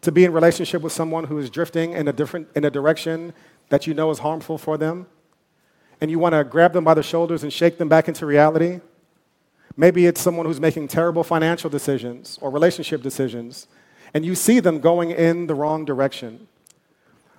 to 0.03 0.13
be 0.13 0.25
in 0.25 0.33
relationship 0.33 0.83
with 0.83 0.93
someone 0.93 1.25
who 1.25 1.39
is 1.39 1.51
drifting 1.51 1.93
in 1.93 2.09
a 2.09 2.13
different 2.13 2.49
in 2.55 2.65
a 2.65 2.71
direction 2.71 3.33
that 3.69 3.87
you 3.87 3.95
know 3.95 4.11
is 4.11 4.21
harmful 4.21 4.59
for 4.59 4.79
them 4.79 5.07
and 6.01 6.11
you 6.11 6.19
want 6.19 6.35
to 6.35 6.45
grab 6.45 6.73
them 6.73 6.85
by 6.85 6.95
the 6.95 7.03
shoulders 7.03 7.43
and 7.43 7.53
shake 7.53 7.79
them 7.79 7.89
back 7.89 8.09
into 8.09 8.25
reality 8.25 8.81
maybe 9.77 10.07
it's 10.07 10.21
someone 10.21 10.47
who's 10.47 10.61
making 10.61 10.87
terrible 10.87 11.25
financial 11.25 11.69
decisions 11.69 12.39
or 12.41 12.51
relationship 12.51 13.03
decisions 13.03 13.67
and 14.15 14.25
you 14.25 14.35
see 14.35 14.61
them 14.61 14.81
going 14.81 15.11
in 15.11 15.47
the 15.47 15.55
wrong 15.55 15.85
direction 15.85 16.47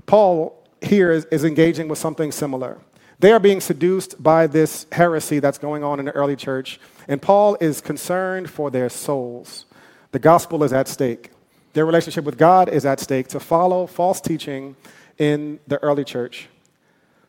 paul 0.05 0.58
here 0.81 1.11
is, 1.11 1.25
is 1.25 1.43
engaging 1.43 1.87
with 1.87 1.99
something 1.99 2.31
similar 2.31 2.79
they 3.19 3.31
are 3.33 3.39
being 3.39 3.59
seduced 3.59 4.21
by 4.23 4.47
this 4.47 4.85
heresy 4.93 5.39
that's 5.39 5.57
going 5.57 5.83
on 5.83 5.99
in 5.99 6.05
the 6.05 6.11
early 6.11 6.35
church 6.35 6.79
and 7.07 7.21
paul 7.21 7.57
is 7.59 7.81
concerned 7.81 8.49
for 8.49 8.71
their 8.71 8.89
souls 8.89 9.65
the 10.11 10.19
gospel 10.19 10.63
is 10.63 10.73
at 10.73 10.87
stake 10.87 11.31
their 11.73 11.85
relationship 11.85 12.25
with 12.25 12.37
God 12.37 12.69
is 12.69 12.85
at 12.85 12.99
stake 12.99 13.27
to 13.29 13.39
follow 13.39 13.85
false 13.85 14.19
teaching 14.19 14.75
in 15.17 15.59
the 15.67 15.77
early 15.83 16.03
church. 16.03 16.49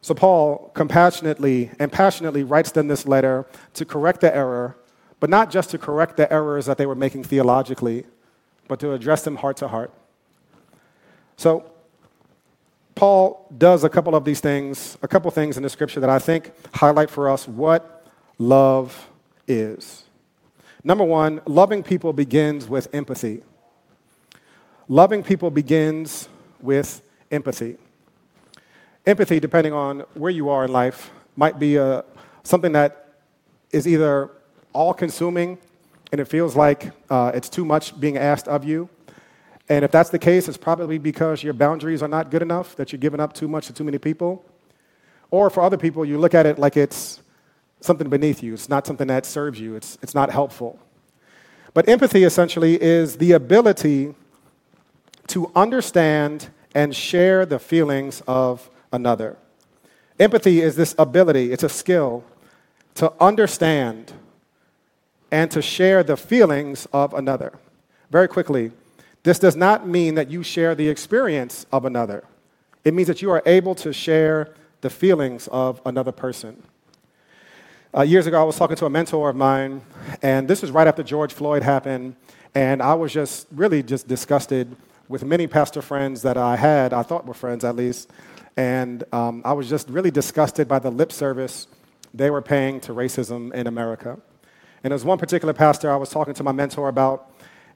So 0.01 0.15
Paul 0.15 0.71
compassionately 0.75 1.71
and 1.79 1.93
passionately 1.93 2.43
writes 2.43 2.73
them 2.73 2.89
this 2.89 3.07
letter 3.07 3.47
to 3.75 3.85
correct 3.85 4.23
the 4.23 4.35
error, 4.35 4.77
but 5.19 5.29
not 5.29 5.51
just 5.51 5.71
to 5.71 5.79
correct 5.79 6.17
the 6.17 6.33
errors 6.33 6.67
that 6.67 6.79
they 6.79 6.87
were 6.87 6.95
making 6.95 7.25
theologically, 7.25 8.07
but 8.67 8.81
to 8.81 8.93
address 8.93 9.23
them 9.25 9.37
heart 9.37 9.59
to 9.59 9.69
heart. 9.69 9.93
So 11.37 11.71
Paul 12.95 13.47
does 13.57 13.85
a 13.85 13.89
couple 13.89 14.15
of 14.15 14.25
these 14.25 14.41
things, 14.41 14.99
a 15.03 15.09
couple 15.09 15.31
things 15.31 15.57
in 15.57 15.63
the 15.63 15.71
scripture 15.71 16.01
that 16.01 16.11
I 16.11 16.19
think 16.19 16.53
highlight 16.75 17.11
for 17.11 17.29
us 17.29 17.47
what 17.49 18.07
love 18.39 19.09
is. 19.47 20.05
Number 20.83 21.05
one, 21.05 21.41
loving 21.47 21.83
people 21.83 22.13
begins 22.13 22.69
with 22.69 22.89
empathy. 22.95 23.43
Loving 24.89 25.23
people 25.23 25.51
begins 25.51 26.29
with 26.61 27.03
empathy. 27.31 27.77
Empathy, 29.07 29.41
depending 29.41 29.73
on 29.73 30.01
where 30.15 30.31
you 30.31 30.49
are 30.49 30.65
in 30.65 30.73
life, 30.73 31.11
might 31.37 31.59
be 31.59 31.77
a, 31.77 31.99
uh, 31.99 32.03
something 32.43 32.73
that 32.73 33.15
is 33.71 33.87
either 33.87 34.31
all 34.73 34.93
consuming 34.93 35.59
and 36.13 36.21
it 36.21 36.27
feels 36.27 36.57
like 36.57 36.93
uh, 37.09 37.31
it's 37.35 37.49
too 37.49 37.65
much 37.65 37.99
being 38.01 38.17
asked 38.19 38.49
of 38.49 38.65
you. 38.65 38.89
And 39.71 39.85
if 39.85 39.93
that's 39.93 40.11
the 40.11 40.19
case, 40.19 40.49
it's 40.49 40.59
probably 40.59 40.99
because 40.99 41.45
your 41.45 41.55
boundaries 41.55 42.03
are 42.03 42.09
not 42.09 42.29
good 42.29 42.43
enough, 42.43 42.75
that 42.75 42.91
you're 42.91 42.99
giving 42.99 43.21
up 43.21 43.33
too 43.33 43.47
much 43.47 43.69
to 43.69 43.73
too 43.73 43.85
many 43.85 43.99
people. 43.99 44.45
Or 45.31 45.49
for 45.49 45.63
other 45.63 45.77
people, 45.77 46.05
you 46.05 46.19
look 46.19 46.35
at 46.35 46.45
it 46.45 46.59
like 46.59 46.77
it's 46.77 47.23
something 47.81 48.09
beneath 48.11 48.43
you, 48.43 48.53
it's 48.53 48.69
not 48.69 48.85
something 48.85 49.07
that 49.07 49.25
serves 49.25 49.61
you, 49.61 49.77
it's, 49.77 49.97
it's 50.03 50.15
not 50.15 50.31
helpful. 50.31 50.79
But 51.73 51.89
empathy 51.89 52.25
essentially 52.25 52.83
is 52.83 53.19
the 53.19 53.31
ability 53.31 54.17
to 55.29 55.53
understand 55.55 56.49
and 56.75 56.95
share 56.95 57.47
the 57.47 57.61
feelings 57.61 58.23
of 58.27 58.69
another. 58.93 59.37
Empathy 60.19 60.61
is 60.61 60.75
this 60.75 60.97
ability, 60.99 61.53
it's 61.53 61.63
a 61.63 61.69
skill 61.69 62.25
to 62.97 63.13
understand 63.21 64.13
and 65.31 65.49
to 65.53 65.63
share 65.63 66.03
the 66.03 66.17
feelings 66.17 66.89
of 66.93 67.15
another. 67.15 67.53
Very 68.11 68.27
quickly, 68.27 68.73
this 69.23 69.39
does 69.39 69.57
not 69.57 69.87
mean 69.87 70.15
that 70.15 70.31
you 70.31 70.43
share 70.43 70.75
the 70.75 70.89
experience 70.89 71.67
of 71.73 71.85
another. 71.85 72.25
It 72.85 72.95
means 72.95 73.09
that 73.09 73.21
you 73.21 73.31
are 73.31 73.43
able 73.45 73.75
to 73.77 73.93
share 73.93 74.55
the 74.81 74.91
feelings 74.91 75.49
of 75.49 75.81
another 75.85 76.13
person. 76.13 76.63
Uh, 77.95 78.03
years 78.03 78.27
ago, 78.27 78.41
I 78.41 78.45
was 78.45 78.57
talking 78.57 78.77
to 78.77 78.87
a 78.87 78.91
mentor 78.91 79.29
of 79.29 79.37
mine, 79.37 79.83
and 80.23 80.49
this 80.49 80.63
was 80.63 80.71
right 80.71 80.87
after 80.87 81.03
George 81.03 81.33
Floyd 81.33 81.63
happened, 81.63 82.17
and 82.55 82.81
I 82.81 82.95
was 82.95 83.13
just 83.13 83.47
really 83.51 83.83
just 83.83 84.09
disgusted 84.09 84.75
with 85.09 85.25
many 85.25 85.47
pastor 85.47 85.83
friends 85.83 86.23
that 86.23 86.37
I 86.37 86.57
had, 86.57 86.93
I 86.93 87.03
thought 87.03 87.27
were 87.27 87.35
friends 87.35 87.65
at 87.65 87.75
least, 87.77 88.09
and 88.57 89.05
um, 89.13 89.43
I 89.45 89.53
was 89.53 89.69
just 89.69 89.89
really 89.89 90.11
disgusted 90.11 90.69
by 90.69 90.79
the 90.79 90.91
lip 90.91 91.13
service 91.13 91.67
they 92.15 92.31
were 92.31 92.43
paying 92.43 92.81
to 92.81 92.93
racism 92.93 93.53
in 93.53 93.67
America. 93.67 94.19
And 94.83 94.91
there 94.91 94.95
was 94.95 95.05
one 95.05 95.19
particular 95.19 95.53
pastor 95.53 95.91
I 95.91 95.97
was 95.97 96.11
talking 96.11 96.35
to 96.35 96.43
my 96.43 96.53
mentor 96.53 96.89
about, 96.89 97.30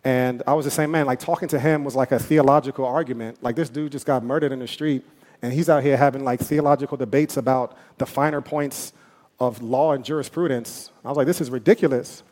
and 0.05 0.43
I 0.47 0.53
was 0.53 0.65
the 0.65 0.71
same 0.71 0.91
man. 0.91 1.07
Like, 1.07 1.19
talking 1.19 1.49
to 1.49 1.59
him 1.59 1.83
was 1.83 1.97
like 1.97 2.13
a 2.13 2.19
theological 2.19 2.85
argument. 2.85 3.43
Like, 3.43 3.57
this 3.57 3.71
dude 3.71 3.93
just 3.93 4.07
got 4.07 4.23
murdered 4.23 4.53
in 4.53 4.59
the 4.59 4.69
street, 4.69 5.05
and 5.43 5.53
he's 5.53 5.69
out 5.69 5.83
here 5.83 5.97
having 5.97 6.25
like 6.25 6.41
theological 6.41 6.97
debates 6.97 7.37
about 7.37 7.77
the 7.99 8.07
finer 8.07 8.41
points 8.41 8.93
of 9.41 9.63
law 9.63 9.93
and 9.93 10.05
jurisprudence. 10.05 10.91
I 11.05 11.09
was 11.09 11.17
like, 11.17 11.27
this 11.27 11.41
is 11.41 11.51
ridiculous. 11.51 12.23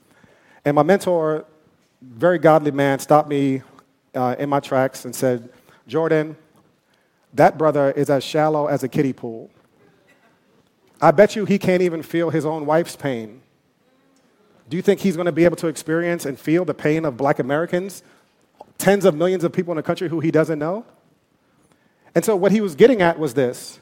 And 0.64 0.74
my 0.74 0.82
mentor, 0.82 1.44
very 2.00 2.38
godly 2.38 2.70
man, 2.70 2.98
stopped 2.98 3.28
me 3.28 3.62
uh, 4.14 4.36
in 4.38 4.48
my 4.48 4.60
tracks 4.60 5.04
and 5.04 5.14
said, 5.14 5.50
Jordan, 5.86 6.36
that 7.34 7.58
brother 7.58 7.90
is 7.90 8.08
as 8.10 8.22
shallow 8.22 8.66
as 8.66 8.82
a 8.82 8.88
kiddie 8.88 9.12
pool. 9.12 9.50
I 11.00 11.10
bet 11.10 11.34
you 11.34 11.44
he 11.44 11.58
can't 11.58 11.82
even 11.82 12.02
feel 12.02 12.30
his 12.30 12.46
own 12.46 12.64
wife's 12.64 12.94
pain. 12.94 13.41
Do 14.72 14.76
you 14.76 14.82
think 14.82 15.00
he's 15.00 15.16
going 15.16 15.26
to 15.26 15.32
be 15.32 15.44
able 15.44 15.56
to 15.56 15.66
experience 15.66 16.24
and 16.24 16.40
feel 16.40 16.64
the 16.64 16.72
pain 16.72 17.04
of 17.04 17.18
black 17.18 17.38
Americans, 17.38 18.02
tens 18.78 19.04
of 19.04 19.14
millions 19.14 19.44
of 19.44 19.52
people 19.52 19.70
in 19.72 19.76
the 19.76 19.82
country 19.82 20.08
who 20.08 20.20
he 20.20 20.30
doesn't 20.30 20.58
know? 20.58 20.86
And 22.14 22.24
so, 22.24 22.34
what 22.34 22.52
he 22.52 22.62
was 22.62 22.74
getting 22.74 23.02
at 23.02 23.18
was 23.18 23.34
this 23.34 23.80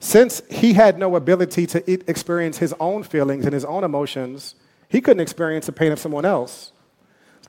since 0.00 0.42
he 0.50 0.72
had 0.72 0.98
no 0.98 1.14
ability 1.14 1.64
to 1.68 2.10
experience 2.10 2.58
his 2.58 2.74
own 2.80 3.04
feelings 3.04 3.44
and 3.44 3.54
his 3.54 3.64
own 3.64 3.84
emotions, 3.84 4.56
he 4.88 5.00
couldn't 5.00 5.20
experience 5.20 5.66
the 5.66 5.70
pain 5.70 5.92
of 5.92 6.00
someone 6.00 6.24
else. 6.24 6.72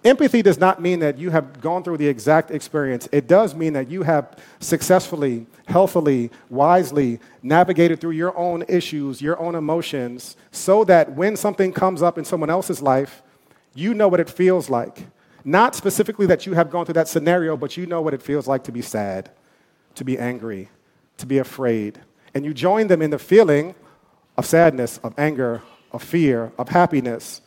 Empathy 0.04 0.42
does 0.42 0.60
not 0.60 0.82
mean 0.82 1.00
that 1.00 1.18
you 1.18 1.32
have 1.32 1.60
gone 1.60 1.84
through 1.84 1.98
the 1.98 2.08
exact 2.08 2.52
experience. 2.52 3.10
It 3.12 3.28
does 3.28 3.56
mean 3.56 3.74
that 3.74 3.90
you 3.90 4.04
have 4.04 4.38
successfully, 4.60 5.48
healthily, 5.68 6.30
wisely 6.50 7.20
navigated 7.42 8.00
through 8.00 8.12
your 8.12 8.38
own 8.38 8.64
issues, 8.68 9.22
your 9.22 9.40
own 9.40 9.56
emotions, 9.56 10.38
so 10.52 10.84
that 10.86 11.14
when 11.14 11.36
something 11.36 11.74
comes 11.74 12.02
up 12.02 12.18
in 12.18 12.26
someone 12.26 12.50
else's 12.50 12.82
life, 12.82 13.22
you 13.74 13.94
know 13.94 14.08
what 14.08 14.20
it 14.20 14.30
feels 14.30 14.70
like. 14.70 15.08
Not 15.44 15.76
specifically 15.76 16.26
that 16.28 16.46
you 16.46 16.54
have 16.54 16.70
gone 16.70 16.86
through 16.86 16.94
that 16.94 17.08
scenario, 17.08 17.58
but 17.58 17.76
you 17.76 17.86
know 17.86 18.02
what 18.02 18.14
it 18.14 18.22
feels 18.22 18.48
like 18.48 18.64
to 18.66 18.72
be 18.72 18.82
sad, 18.82 19.32
to 19.96 20.04
be 20.04 20.18
angry, 20.18 20.70
to 21.18 21.26
be 21.26 21.38
afraid. 21.40 22.00
And 22.34 22.46
you 22.46 22.54
join 22.54 22.88
them 22.88 23.02
in 23.02 23.10
the 23.10 23.20
feeling 23.20 23.74
of 24.38 24.46
sadness, 24.46 25.00
of 25.00 25.18
anger, 25.18 25.64
of 25.92 26.04
fear, 26.04 26.52
of 26.58 26.70
happiness. 26.70 27.42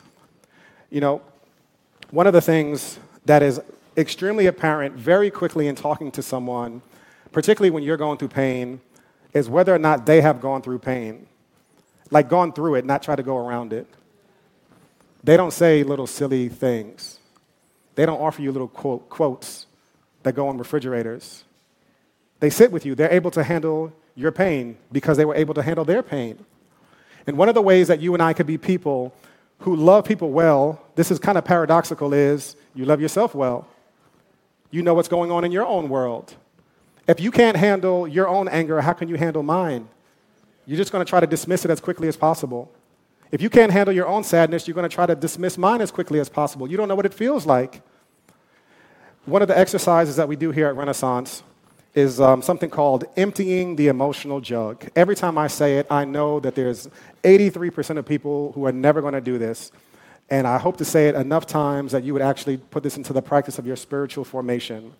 You 0.89 1.01
know, 1.01 1.21
one 2.11 2.27
of 2.27 2.33
the 2.33 2.41
things 2.41 2.99
that 3.25 3.41
is 3.41 3.59
extremely 3.97 4.45
apparent 4.45 4.95
very 4.95 5.31
quickly 5.31 5.67
in 5.67 5.75
talking 5.75 6.11
to 6.11 6.21
someone, 6.21 6.81
particularly 7.31 7.71
when 7.71 7.83
you're 7.83 7.97
going 7.97 8.17
through 8.17 8.27
pain, 8.27 8.81
is 9.33 9.49
whether 9.49 9.73
or 9.73 9.79
not 9.79 10.05
they 10.05 10.21
have 10.21 10.41
gone 10.41 10.61
through 10.61 10.79
pain. 10.79 11.25
Like 12.09 12.27
gone 12.27 12.51
through 12.51 12.75
it, 12.75 12.85
not 12.85 13.01
try 13.01 13.15
to 13.15 13.23
go 13.23 13.37
around 13.37 13.71
it. 13.71 13.87
They 15.23 15.37
don't 15.37 15.53
say 15.53 15.83
little 15.83 16.07
silly 16.07 16.49
things. 16.49 17.19
They 17.95 18.05
don't 18.05 18.19
offer 18.19 18.41
you 18.41 18.51
little 18.51 18.67
quote, 18.67 19.09
quotes 19.09 19.65
that 20.23 20.33
go 20.33 20.49
on 20.49 20.57
refrigerators. 20.57 21.45
They 22.41 22.49
sit 22.49 22.71
with 22.71 22.85
you. 22.85 22.95
They're 22.95 23.11
able 23.11 23.31
to 23.31 23.43
handle 23.43 23.93
your 24.15 24.31
pain 24.31 24.77
because 24.91 25.15
they 25.15 25.25
were 25.25 25.35
able 25.35 25.53
to 25.53 25.61
handle 25.61 25.85
their 25.85 26.03
pain. 26.03 26.43
And 27.27 27.37
one 27.37 27.47
of 27.47 27.55
the 27.55 27.61
ways 27.61 27.87
that 27.87 28.01
you 28.01 28.13
and 28.13 28.21
I 28.21 28.33
could 28.33 28.47
be 28.47 28.57
people 28.57 29.13
who 29.61 29.75
love 29.75 30.05
people 30.05 30.31
well, 30.31 30.81
this 30.95 31.11
is 31.11 31.19
kind 31.19 31.37
of 31.37 31.45
paradoxical, 31.45 32.13
is 32.13 32.55
you 32.73 32.85
love 32.85 32.99
yourself 33.01 33.33
well. 33.33 33.67
You 34.71 34.81
know 34.81 34.93
what's 34.93 35.07
going 35.07 35.31
on 35.31 35.43
in 35.43 35.51
your 35.51 35.65
own 35.65 35.89
world. 35.89 36.35
If 37.07 37.19
you 37.19 37.31
can't 37.31 37.57
handle 37.57 38.07
your 38.07 38.27
own 38.27 38.47
anger, 38.47 38.81
how 38.81 38.93
can 38.93 39.07
you 39.07 39.15
handle 39.15 39.43
mine? 39.43 39.87
You're 40.65 40.77
just 40.77 40.91
going 40.91 41.03
to 41.05 41.09
try 41.09 41.19
to 41.19 41.27
dismiss 41.27 41.65
it 41.65 41.71
as 41.71 41.79
quickly 41.79 42.07
as 42.07 42.15
possible. 42.15 42.71
If 43.31 43.41
you 43.41 43.49
can't 43.49 43.71
handle 43.71 43.93
your 43.93 44.07
own 44.07 44.23
sadness, 44.23 44.67
you're 44.67 44.75
going 44.75 44.89
to 44.89 44.93
try 44.93 45.05
to 45.05 45.15
dismiss 45.15 45.57
mine 45.57 45.81
as 45.81 45.91
quickly 45.91 46.19
as 46.19 46.29
possible. 46.29 46.69
You 46.69 46.77
don't 46.77 46.87
know 46.87 46.95
what 46.95 47.05
it 47.05 47.13
feels 47.13 47.45
like. 47.45 47.81
One 49.25 49.41
of 49.41 49.47
the 49.47 49.57
exercises 49.57 50.15
that 50.15 50.27
we 50.27 50.35
do 50.35 50.51
here 50.51 50.67
at 50.67 50.75
Renaissance 50.75 51.43
is 51.93 52.21
um, 52.21 52.41
something 52.41 52.69
called 52.69 53.05
emptying 53.17 53.75
the 53.75 53.87
emotional 53.87 54.39
jug. 54.39 54.87
Every 54.95 55.15
time 55.15 55.37
I 55.37 55.47
say 55.47 55.77
it, 55.77 55.87
I 55.89 56.05
know 56.05 56.39
that 56.39 56.55
there's 56.55 56.87
83% 57.23 57.97
of 57.97 58.05
people 58.05 58.53
who 58.53 58.65
are 58.65 58.71
never 58.71 59.01
going 59.01 59.13
to 59.13 59.21
do 59.21 59.37
this. 59.37 59.71
And 60.29 60.47
I 60.47 60.57
hope 60.57 60.77
to 60.77 60.85
say 60.85 61.09
it 61.09 61.15
enough 61.15 61.45
times 61.45 61.91
that 61.91 62.03
you 62.03 62.13
would 62.13 62.21
actually 62.21 62.57
put 62.57 62.83
this 62.83 62.95
into 62.95 63.11
the 63.11 63.21
practice 63.21 63.59
of 63.59 63.67
your 63.67 63.75
spiritual 63.75 64.23
formation. 64.23 64.93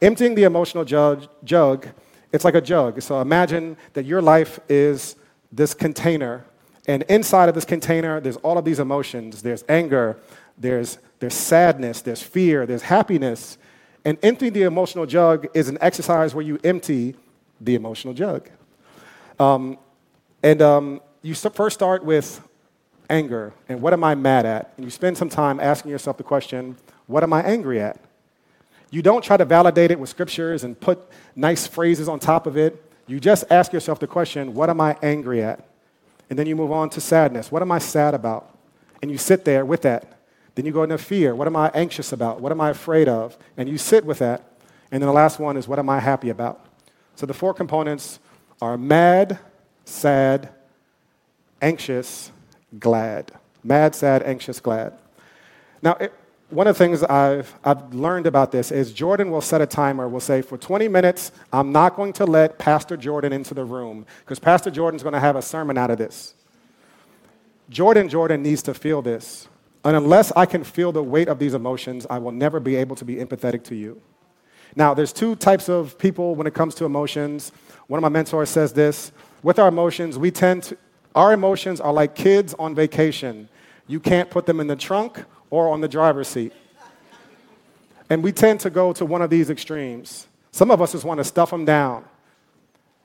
Emptying 0.00 0.36
the 0.36 0.44
emotional 0.44 0.84
jug, 0.84 1.26
jug, 1.42 1.88
it's 2.32 2.44
like 2.44 2.54
a 2.54 2.60
jug. 2.60 3.02
So 3.02 3.20
imagine 3.20 3.76
that 3.94 4.04
your 4.04 4.22
life 4.22 4.60
is 4.68 5.16
this 5.50 5.74
container, 5.74 6.44
and 6.86 7.02
inside 7.04 7.48
of 7.48 7.54
this 7.54 7.64
container, 7.64 8.20
there's 8.20 8.36
all 8.38 8.58
of 8.58 8.64
these 8.64 8.78
emotions. 8.78 9.42
There's 9.42 9.64
anger, 9.68 10.16
there's, 10.56 10.98
there's 11.18 11.34
sadness, 11.34 12.02
there's 12.02 12.22
fear, 12.22 12.66
there's 12.66 12.82
happiness. 12.82 13.58
And 14.06 14.16
emptying 14.22 14.52
the 14.52 14.62
emotional 14.62 15.04
jug 15.04 15.48
is 15.52 15.68
an 15.68 15.78
exercise 15.80 16.32
where 16.32 16.44
you 16.44 16.60
empty 16.62 17.16
the 17.60 17.74
emotional 17.74 18.14
jug. 18.14 18.48
Um, 19.40 19.78
and 20.44 20.62
um, 20.62 21.00
you 21.22 21.34
first 21.34 21.74
start 21.74 22.04
with 22.04 22.40
anger 23.10 23.52
and 23.68 23.82
what 23.82 23.92
am 23.92 24.04
I 24.04 24.14
mad 24.14 24.46
at? 24.46 24.72
And 24.76 24.84
you 24.84 24.92
spend 24.92 25.18
some 25.18 25.28
time 25.28 25.58
asking 25.58 25.90
yourself 25.90 26.18
the 26.18 26.22
question, 26.22 26.76
what 27.08 27.24
am 27.24 27.32
I 27.32 27.42
angry 27.42 27.80
at? 27.80 27.98
You 28.92 29.02
don't 29.02 29.24
try 29.24 29.36
to 29.36 29.44
validate 29.44 29.90
it 29.90 29.98
with 29.98 30.08
scriptures 30.08 30.62
and 30.62 30.78
put 30.78 31.00
nice 31.34 31.66
phrases 31.66 32.08
on 32.08 32.20
top 32.20 32.46
of 32.46 32.56
it. 32.56 32.80
You 33.08 33.18
just 33.18 33.42
ask 33.50 33.72
yourself 33.72 33.98
the 33.98 34.06
question, 34.06 34.54
what 34.54 34.70
am 34.70 34.80
I 34.80 34.96
angry 35.02 35.42
at? 35.42 35.66
And 36.30 36.38
then 36.38 36.46
you 36.46 36.54
move 36.54 36.70
on 36.70 36.90
to 36.90 37.00
sadness. 37.00 37.50
What 37.50 37.60
am 37.60 37.72
I 37.72 37.80
sad 37.80 38.14
about? 38.14 38.56
And 39.02 39.10
you 39.10 39.18
sit 39.18 39.44
there 39.44 39.64
with 39.64 39.82
that. 39.82 40.15
Then 40.56 40.64
you 40.64 40.72
go 40.72 40.82
into 40.82 40.98
fear. 40.98 41.34
What 41.34 41.46
am 41.46 41.54
I 41.54 41.70
anxious 41.74 42.12
about? 42.12 42.40
What 42.40 42.50
am 42.50 42.60
I 42.60 42.70
afraid 42.70 43.08
of? 43.08 43.38
And 43.56 43.68
you 43.68 43.78
sit 43.78 44.04
with 44.04 44.18
that. 44.18 44.42
And 44.90 45.02
then 45.02 45.06
the 45.06 45.12
last 45.12 45.38
one 45.38 45.56
is, 45.56 45.68
what 45.68 45.78
am 45.78 45.88
I 45.88 46.00
happy 46.00 46.30
about? 46.30 46.64
So 47.14 47.26
the 47.26 47.34
four 47.34 47.54
components 47.54 48.18
are 48.60 48.78
mad, 48.78 49.38
sad, 49.84 50.48
anxious, 51.60 52.32
glad. 52.78 53.32
Mad, 53.62 53.94
sad, 53.94 54.22
anxious, 54.22 54.58
glad. 54.58 54.98
Now, 55.82 55.92
it, 55.94 56.12
one 56.48 56.66
of 56.66 56.78
the 56.78 56.84
things 56.84 57.02
I've, 57.02 57.54
I've 57.62 57.92
learned 57.92 58.26
about 58.26 58.50
this 58.50 58.72
is 58.72 58.92
Jordan 58.92 59.30
will 59.30 59.42
set 59.42 59.60
a 59.60 59.66
timer, 59.66 60.08
will 60.08 60.20
say, 60.20 60.40
for 60.40 60.56
20 60.56 60.88
minutes, 60.88 61.32
I'm 61.52 61.70
not 61.70 61.96
going 61.96 62.14
to 62.14 62.24
let 62.24 62.58
Pastor 62.58 62.96
Jordan 62.96 63.32
into 63.32 63.52
the 63.52 63.64
room 63.64 64.06
because 64.20 64.38
Pastor 64.38 64.70
Jordan's 64.70 65.02
going 65.02 65.12
to 65.12 65.20
have 65.20 65.36
a 65.36 65.42
sermon 65.42 65.76
out 65.76 65.90
of 65.90 65.98
this. 65.98 66.34
Jordan 67.68 68.08
Jordan 68.08 68.42
needs 68.42 68.62
to 68.62 68.74
feel 68.74 69.02
this. 69.02 69.48
And 69.86 69.94
unless 69.94 70.32
I 70.34 70.46
can 70.46 70.64
feel 70.64 70.90
the 70.90 71.02
weight 71.02 71.28
of 71.28 71.38
these 71.38 71.54
emotions, 71.54 72.08
I 72.10 72.18
will 72.18 72.32
never 72.32 72.58
be 72.58 72.74
able 72.74 72.96
to 72.96 73.04
be 73.04 73.16
empathetic 73.16 73.62
to 73.64 73.76
you. 73.76 74.02
Now, 74.74 74.94
there's 74.94 75.12
two 75.12 75.36
types 75.36 75.68
of 75.68 75.96
people 75.96 76.34
when 76.34 76.48
it 76.48 76.54
comes 76.54 76.74
to 76.76 76.84
emotions. 76.84 77.52
One 77.86 77.96
of 77.96 78.02
my 78.02 78.08
mentors 78.08 78.50
says 78.50 78.72
this 78.72 79.12
with 79.44 79.60
our 79.60 79.68
emotions, 79.68 80.18
we 80.18 80.32
tend 80.32 80.64
to, 80.64 80.76
our 81.14 81.32
emotions 81.32 81.80
are 81.80 81.92
like 81.92 82.16
kids 82.16 82.52
on 82.58 82.74
vacation. 82.74 83.48
You 83.86 84.00
can't 84.00 84.28
put 84.28 84.44
them 84.44 84.58
in 84.58 84.66
the 84.66 84.74
trunk 84.74 85.22
or 85.50 85.68
on 85.68 85.80
the 85.80 85.88
driver's 85.88 86.26
seat. 86.26 86.52
And 88.10 88.24
we 88.24 88.32
tend 88.32 88.58
to 88.60 88.70
go 88.70 88.92
to 88.92 89.06
one 89.06 89.22
of 89.22 89.30
these 89.30 89.50
extremes. 89.50 90.26
Some 90.50 90.72
of 90.72 90.82
us 90.82 90.92
just 90.92 91.04
want 91.04 91.18
to 91.18 91.24
stuff 91.24 91.50
them 91.50 91.64
down. 91.64 92.04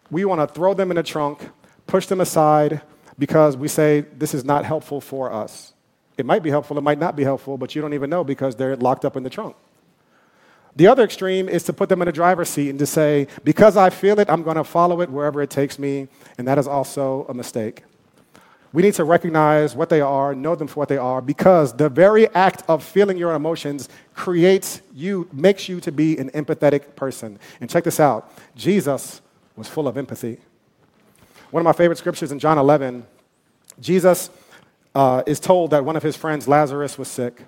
We 0.09 0.25
want 0.25 0.41
to 0.41 0.51
throw 0.51 0.73
them 0.73 0.89
in 0.89 0.95
the 0.95 1.03
trunk, 1.03 1.47
push 1.85 2.07
them 2.07 2.21
aside, 2.21 2.81
because 3.19 3.55
we 3.55 3.67
say 3.67 4.01
this 4.01 4.33
is 4.33 4.43
not 4.43 4.65
helpful 4.65 4.99
for 4.99 5.31
us. 5.31 5.70
It 6.21 6.27
might 6.27 6.43
be 6.43 6.51
helpful, 6.51 6.77
it 6.77 6.81
might 6.81 6.99
not 6.99 7.15
be 7.15 7.23
helpful, 7.23 7.57
but 7.57 7.73
you 7.73 7.81
don't 7.81 7.95
even 7.95 8.11
know 8.11 8.23
because 8.23 8.55
they're 8.55 8.75
locked 8.75 9.05
up 9.05 9.17
in 9.17 9.23
the 9.23 9.29
trunk. 9.29 9.55
The 10.75 10.85
other 10.85 11.03
extreme 11.03 11.49
is 11.49 11.63
to 11.63 11.73
put 11.73 11.89
them 11.89 11.99
in 12.03 12.07
a 12.07 12.11
driver's 12.11 12.47
seat 12.47 12.69
and 12.69 12.77
to 12.77 12.85
say, 12.85 13.25
because 13.43 13.75
I 13.75 13.89
feel 13.89 14.19
it, 14.19 14.29
I'm 14.29 14.43
going 14.43 14.55
to 14.55 14.63
follow 14.63 15.01
it 15.01 15.09
wherever 15.09 15.41
it 15.41 15.49
takes 15.49 15.79
me, 15.79 16.09
and 16.37 16.47
that 16.47 16.59
is 16.59 16.67
also 16.67 17.25
a 17.27 17.33
mistake. 17.33 17.85
We 18.71 18.83
need 18.83 18.93
to 18.93 19.03
recognize 19.03 19.75
what 19.75 19.89
they 19.89 19.99
are, 19.99 20.35
know 20.35 20.53
them 20.53 20.67
for 20.67 20.75
what 20.75 20.89
they 20.89 20.97
are, 20.97 21.23
because 21.23 21.73
the 21.73 21.89
very 21.89 22.29
act 22.35 22.61
of 22.67 22.83
feeling 22.83 23.17
your 23.17 23.33
emotions 23.33 23.89
creates 24.13 24.83
you, 24.93 25.27
makes 25.33 25.67
you 25.67 25.79
to 25.79 25.91
be 25.91 26.19
an 26.19 26.29
empathetic 26.35 26.95
person. 26.95 27.39
And 27.59 27.67
check 27.67 27.83
this 27.83 27.99
out 27.99 28.31
Jesus 28.55 29.21
was 29.55 29.67
full 29.67 29.87
of 29.87 29.97
empathy. 29.97 30.37
One 31.49 31.61
of 31.61 31.65
my 31.65 31.73
favorite 31.73 31.97
scriptures 31.97 32.31
in 32.31 32.37
John 32.37 32.59
11, 32.59 33.07
Jesus 33.79 34.29
uh, 34.93 35.23
is 35.25 35.39
told 35.39 35.71
that 35.71 35.85
one 35.85 35.95
of 35.95 36.03
his 36.03 36.15
friends, 36.15 36.47
Lazarus, 36.47 36.97
was 36.97 37.07
sick. 37.07 37.43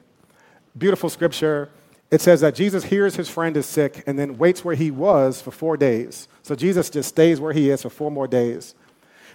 Beautiful 0.78 1.10
scripture. 1.10 1.70
It 2.10 2.22
says 2.22 2.42
that 2.42 2.56
Jesus 2.56 2.86
hears 2.86 3.16
his 3.16 3.30
friend 3.30 3.58
is 3.58 3.66
sick 3.66 4.04
and 4.06 4.18
then 4.18 4.38
waits 4.38 4.64
where 4.64 4.76
he 4.76 4.92
was 4.92 5.42
for 5.42 5.52
four 5.52 5.78
days. 5.78 6.28
So 6.44 6.56
Jesus 6.56 6.90
just 6.90 7.10
stays 7.10 7.40
where 7.40 7.54
he 7.54 7.70
is 7.70 7.82
for 7.82 7.90
four 7.90 8.12
more 8.12 8.28
days 8.28 8.76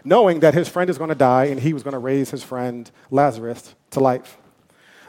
knowing 0.05 0.41
that 0.41 0.55
his 0.55 0.69
friend 0.69 0.89
is 0.91 0.99
going 0.99 1.09
to 1.09 1.15
die 1.15 1.47
and 1.47 1.61
he 1.61 1.73
was 1.73 1.83
going 1.83 1.93
to 1.93 1.99
raise 1.99 2.31
his 2.31 2.43
friend 2.43 2.91
Lazarus 3.11 3.75
to 3.91 4.01
life. 4.01 4.39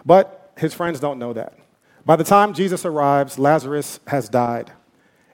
But 0.06 0.52
his 0.58 0.74
friends 0.74 1.00
don't 1.00 1.20
know 1.20 1.34
that. 1.34 1.58
By 2.06 2.16
the 2.16 2.24
time 2.24 2.54
Jesus 2.54 2.86
arrives, 2.86 3.38
Lazarus 3.38 4.00
has 4.08 4.30
died. 4.30 4.72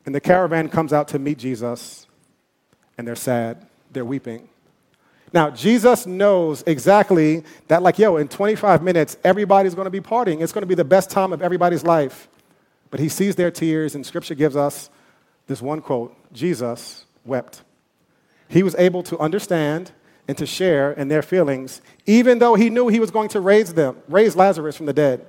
And 0.05 0.13
the 0.13 0.21
caravan 0.21 0.69
comes 0.69 0.93
out 0.93 1.07
to 1.09 1.19
meet 1.19 1.39
Jesus, 1.39 2.05
and 2.97 3.07
they're 3.07 3.15
sad. 3.15 3.65
They're 3.91 4.05
weeping. 4.05 4.49
Now, 5.35 5.49
Jesus 5.49 6.07
knows 6.07 6.63
exactly 6.65 7.43
that, 7.67 7.83
like, 7.83 7.99
yo, 7.99 8.15
in 8.15 8.29
25 8.29 8.81
minutes, 8.81 9.17
everybody's 9.21 9.75
going 9.75 9.83
to 9.83 9.91
be 9.91 9.99
partying. 9.99 10.41
It's 10.41 10.53
going 10.53 10.61
to 10.61 10.65
be 10.65 10.75
the 10.75 10.85
best 10.85 11.09
time 11.09 11.33
of 11.33 11.41
everybody's 11.41 11.83
life. 11.83 12.29
But 12.89 13.01
he 13.01 13.09
sees 13.09 13.35
their 13.35 13.51
tears, 13.51 13.95
and 13.95 14.05
scripture 14.05 14.33
gives 14.33 14.55
us 14.55 14.89
this 15.47 15.61
one 15.61 15.81
quote 15.81 16.15
Jesus 16.31 17.03
wept. 17.25 17.63
He 18.47 18.63
was 18.63 18.75
able 18.75 19.03
to 19.03 19.19
understand 19.19 19.91
and 20.25 20.37
to 20.37 20.45
share 20.45 20.93
in 20.93 21.09
their 21.09 21.21
feelings, 21.21 21.81
even 22.05 22.39
though 22.39 22.55
he 22.55 22.69
knew 22.69 22.87
he 22.87 23.01
was 23.01 23.11
going 23.11 23.27
to 23.29 23.41
raise 23.41 23.73
them, 23.73 23.97
raise 24.07 24.37
Lazarus 24.37 24.77
from 24.77 24.85
the 24.85 24.93
dead. 24.93 25.25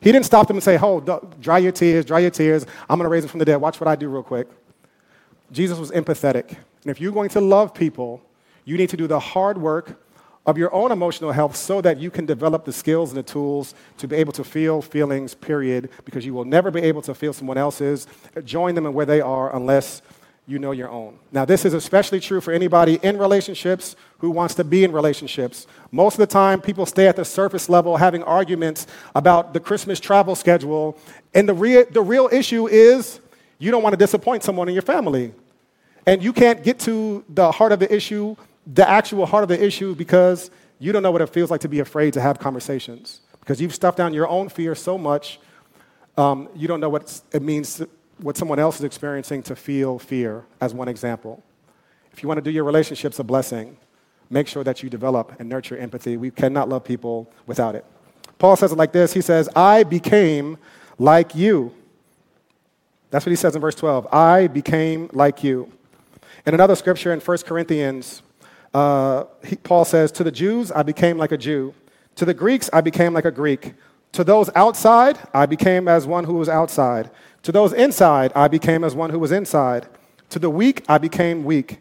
He 0.00 0.10
didn't 0.10 0.26
stop 0.26 0.48
them 0.48 0.56
and 0.56 0.64
say, 0.64 0.74
Hold, 0.76 1.40
dry 1.40 1.58
your 1.58 1.70
tears, 1.70 2.04
dry 2.04 2.18
your 2.18 2.30
tears. 2.32 2.66
I'm 2.90 2.98
going 2.98 3.04
to 3.04 3.08
raise 3.08 3.22
him 3.22 3.30
from 3.30 3.38
the 3.38 3.44
dead. 3.44 3.58
Watch 3.58 3.80
what 3.80 3.86
I 3.86 3.94
do 3.94 4.08
real 4.08 4.24
quick. 4.24 4.48
Jesus 5.52 5.78
was 5.78 5.92
empathetic. 5.92 6.48
And 6.48 6.90
if 6.90 7.00
you're 7.00 7.12
going 7.12 7.30
to 7.30 7.40
love 7.40 7.72
people, 7.72 8.20
you 8.64 8.76
need 8.76 8.90
to 8.90 8.96
do 8.96 9.06
the 9.06 9.20
hard 9.20 9.58
work 9.58 10.00
of 10.46 10.58
your 10.58 10.72
own 10.74 10.92
emotional 10.92 11.32
health 11.32 11.56
so 11.56 11.80
that 11.80 11.98
you 11.98 12.10
can 12.10 12.26
develop 12.26 12.64
the 12.64 12.72
skills 12.72 13.10
and 13.10 13.18
the 13.18 13.22
tools 13.22 13.74
to 13.98 14.06
be 14.06 14.16
able 14.16 14.32
to 14.32 14.44
feel 14.44 14.82
feelings, 14.82 15.34
period, 15.34 15.88
because 16.04 16.26
you 16.26 16.34
will 16.34 16.44
never 16.44 16.70
be 16.70 16.80
able 16.80 17.00
to 17.02 17.14
feel 17.14 17.32
someone 17.32 17.56
else's. 17.56 18.06
Join 18.44 18.74
them 18.74 18.84
in 18.86 18.92
where 18.92 19.06
they 19.06 19.20
are 19.20 19.54
unless 19.56 20.02
you 20.46 20.58
know 20.58 20.72
your 20.72 20.90
own. 20.90 21.18
Now, 21.32 21.46
this 21.46 21.64
is 21.64 21.72
especially 21.72 22.20
true 22.20 22.42
for 22.42 22.52
anybody 22.52 22.98
in 23.02 23.16
relationships 23.16 23.96
who 24.18 24.30
wants 24.30 24.54
to 24.56 24.64
be 24.64 24.84
in 24.84 24.92
relationships. 24.92 25.66
Most 25.90 26.14
of 26.14 26.18
the 26.18 26.26
time, 26.26 26.60
people 26.60 26.84
stay 26.84 27.08
at 27.08 27.16
the 27.16 27.24
surface 27.24 27.70
level 27.70 27.96
having 27.96 28.22
arguments 28.22 28.86
about 29.14 29.54
the 29.54 29.60
Christmas 29.60 29.98
travel 29.98 30.34
schedule, 30.34 30.98
and 31.32 31.48
the, 31.48 31.54
rea- 31.54 31.84
the 31.84 32.02
real 32.02 32.28
issue 32.30 32.66
is 32.66 33.20
you 33.58 33.70
don't 33.70 33.82
want 33.82 33.94
to 33.94 33.98
disappoint 33.98 34.42
someone 34.42 34.68
in 34.68 34.74
your 34.74 34.82
family. 34.82 35.32
And 36.06 36.22
you 36.22 36.34
can't 36.34 36.62
get 36.62 36.78
to 36.80 37.24
the 37.30 37.50
heart 37.50 37.72
of 37.72 37.78
the 37.78 37.92
issue, 37.92 38.36
the 38.66 38.88
actual 38.88 39.26
heart 39.26 39.42
of 39.42 39.48
the 39.48 39.62
issue, 39.62 39.94
because 39.94 40.50
you 40.78 40.92
don't 40.92 41.02
know 41.02 41.10
what 41.10 41.22
it 41.22 41.30
feels 41.30 41.50
like 41.50 41.60
to 41.62 41.68
be 41.68 41.80
afraid 41.80 42.12
to 42.14 42.20
have 42.20 42.38
conversations. 42.38 43.20
Because 43.40 43.60
you've 43.60 43.74
stuffed 43.74 43.98
down 43.98 44.14
your 44.14 44.28
own 44.28 44.48
fear 44.48 44.74
so 44.74 44.96
much, 44.96 45.38
um, 46.16 46.48
you 46.54 46.66
don't 46.66 46.80
know 46.80 46.88
what 46.88 47.20
it 47.32 47.42
means 47.42 47.76
to, 47.76 47.88
what 48.18 48.36
someone 48.36 48.58
else 48.58 48.78
is 48.78 48.84
experiencing 48.84 49.42
to 49.42 49.56
feel 49.56 49.98
fear, 49.98 50.44
as 50.60 50.72
one 50.72 50.88
example. 50.88 51.42
If 52.12 52.22
you 52.22 52.28
want 52.28 52.38
to 52.38 52.42
do 52.42 52.50
your 52.50 52.64
relationships 52.64 53.18
a 53.18 53.24
blessing, 53.24 53.76
make 54.30 54.46
sure 54.46 54.64
that 54.64 54.82
you 54.82 54.88
develop 54.88 55.38
and 55.38 55.48
nurture 55.48 55.76
empathy. 55.76 56.16
We 56.16 56.30
cannot 56.30 56.68
love 56.68 56.84
people 56.84 57.30
without 57.46 57.74
it. 57.74 57.84
Paul 58.38 58.56
says 58.56 58.72
it 58.72 58.78
like 58.78 58.92
this 58.92 59.12
He 59.12 59.20
says, 59.20 59.48
I 59.54 59.82
became 59.82 60.58
like 60.98 61.34
you. 61.34 61.74
That's 63.10 63.24
what 63.24 63.30
he 63.30 63.36
says 63.36 63.54
in 63.54 63.60
verse 63.60 63.74
12. 63.76 64.12
I 64.12 64.48
became 64.48 65.08
like 65.12 65.44
you. 65.44 65.70
In 66.46 66.54
another 66.54 66.74
scripture 66.74 67.12
in 67.12 67.20
1 67.20 67.38
Corinthians, 67.38 68.22
uh, 68.74 69.24
he, 69.44 69.56
Paul 69.56 69.84
says, 69.84 70.10
To 70.12 70.24
the 70.24 70.32
Jews, 70.32 70.72
I 70.72 70.82
became 70.82 71.16
like 71.16 71.32
a 71.32 71.38
Jew. 71.38 71.74
To 72.16 72.24
the 72.24 72.34
Greeks, 72.34 72.68
I 72.72 72.80
became 72.80 73.14
like 73.14 73.24
a 73.24 73.30
Greek. 73.30 73.74
To 74.12 74.24
those 74.24 74.50
outside, 74.54 75.18
I 75.32 75.46
became 75.46 75.88
as 75.88 76.06
one 76.06 76.24
who 76.24 76.34
was 76.34 76.48
outside. 76.48 77.10
To 77.44 77.52
those 77.52 77.72
inside, 77.72 78.32
I 78.34 78.48
became 78.48 78.84
as 78.84 78.94
one 78.94 79.10
who 79.10 79.18
was 79.18 79.32
inside. 79.32 79.86
To 80.30 80.38
the 80.38 80.50
weak, 80.50 80.84
I 80.88 80.98
became 80.98 81.44
weak. 81.44 81.78